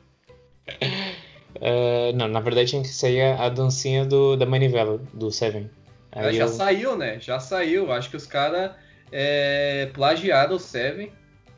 É, 1.60 2.12
não, 2.14 2.26
na 2.28 2.40
verdade 2.40 2.70
tinha 2.70 2.82
que 2.82 2.88
sair 2.88 3.20
a, 3.22 3.44
a 3.44 3.48
dancinha 3.48 4.04
do, 4.04 4.36
da 4.36 4.44
manivela, 4.44 4.98
do 5.12 5.30
Seven. 5.30 5.70
Aí 6.10 6.34
já 6.34 6.44
eu- 6.44 6.48
saiu, 6.48 6.96
né? 6.96 7.20
Já 7.20 7.38
saiu. 7.38 7.92
Acho 7.92 8.10
que 8.10 8.16
os 8.16 8.26
caras 8.26 8.72
é, 9.12 9.88
plagiaram 9.94 10.56
o 10.56 10.58
Seven, 10.58 11.12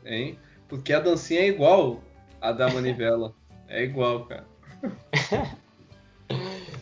hein? 0.05 0.37
Porque 0.67 0.93
a 0.93 0.99
dancinha 0.99 1.39
é 1.41 1.47
igual 1.47 2.03
a 2.39 2.51
da 2.51 2.69
manivela. 2.69 3.33
É 3.67 3.81
igual, 3.83 4.25
cara. 4.25 4.45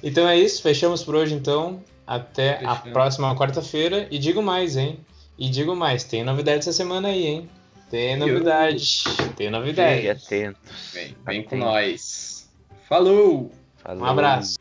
Então 0.04 0.28
é 0.28 0.38
isso, 0.38 0.62
fechamos 0.62 1.02
por 1.02 1.16
hoje 1.16 1.34
então. 1.34 1.82
Até 2.06 2.56
a 2.56 2.76
Fechamos. 2.76 2.92
próxima 2.92 3.36
quarta-feira. 3.38 4.06
E 4.12 4.20
digo 4.20 4.42
mais, 4.44 4.76
hein? 4.76 5.00
E 5.38 5.50
digo 5.50 5.76
mais, 5.76 6.04
tem 6.04 6.24
novidade 6.24 6.60
essa 6.60 6.72
semana 6.72 7.08
aí, 7.08 7.26
hein? 7.26 7.50
Tem 7.90 8.16
novidade. 8.16 9.04
Tem 9.36 9.50
novidade. 9.50 9.96
Fiquem 9.96 10.12
atentos. 10.12 10.92
Vem, 10.94 11.18
vem 11.26 11.44
com 11.44 11.58
nós. 11.58 12.50
Falou! 12.88 13.52
Falou. 13.78 14.04
Um 14.04 14.06
abraço. 14.06 14.58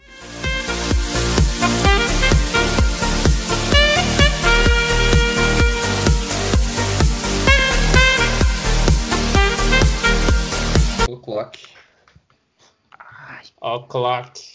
O 11.09 11.17
Clock. 11.19 11.59
Ai. 12.99 13.45
O'Clock. 13.61 14.52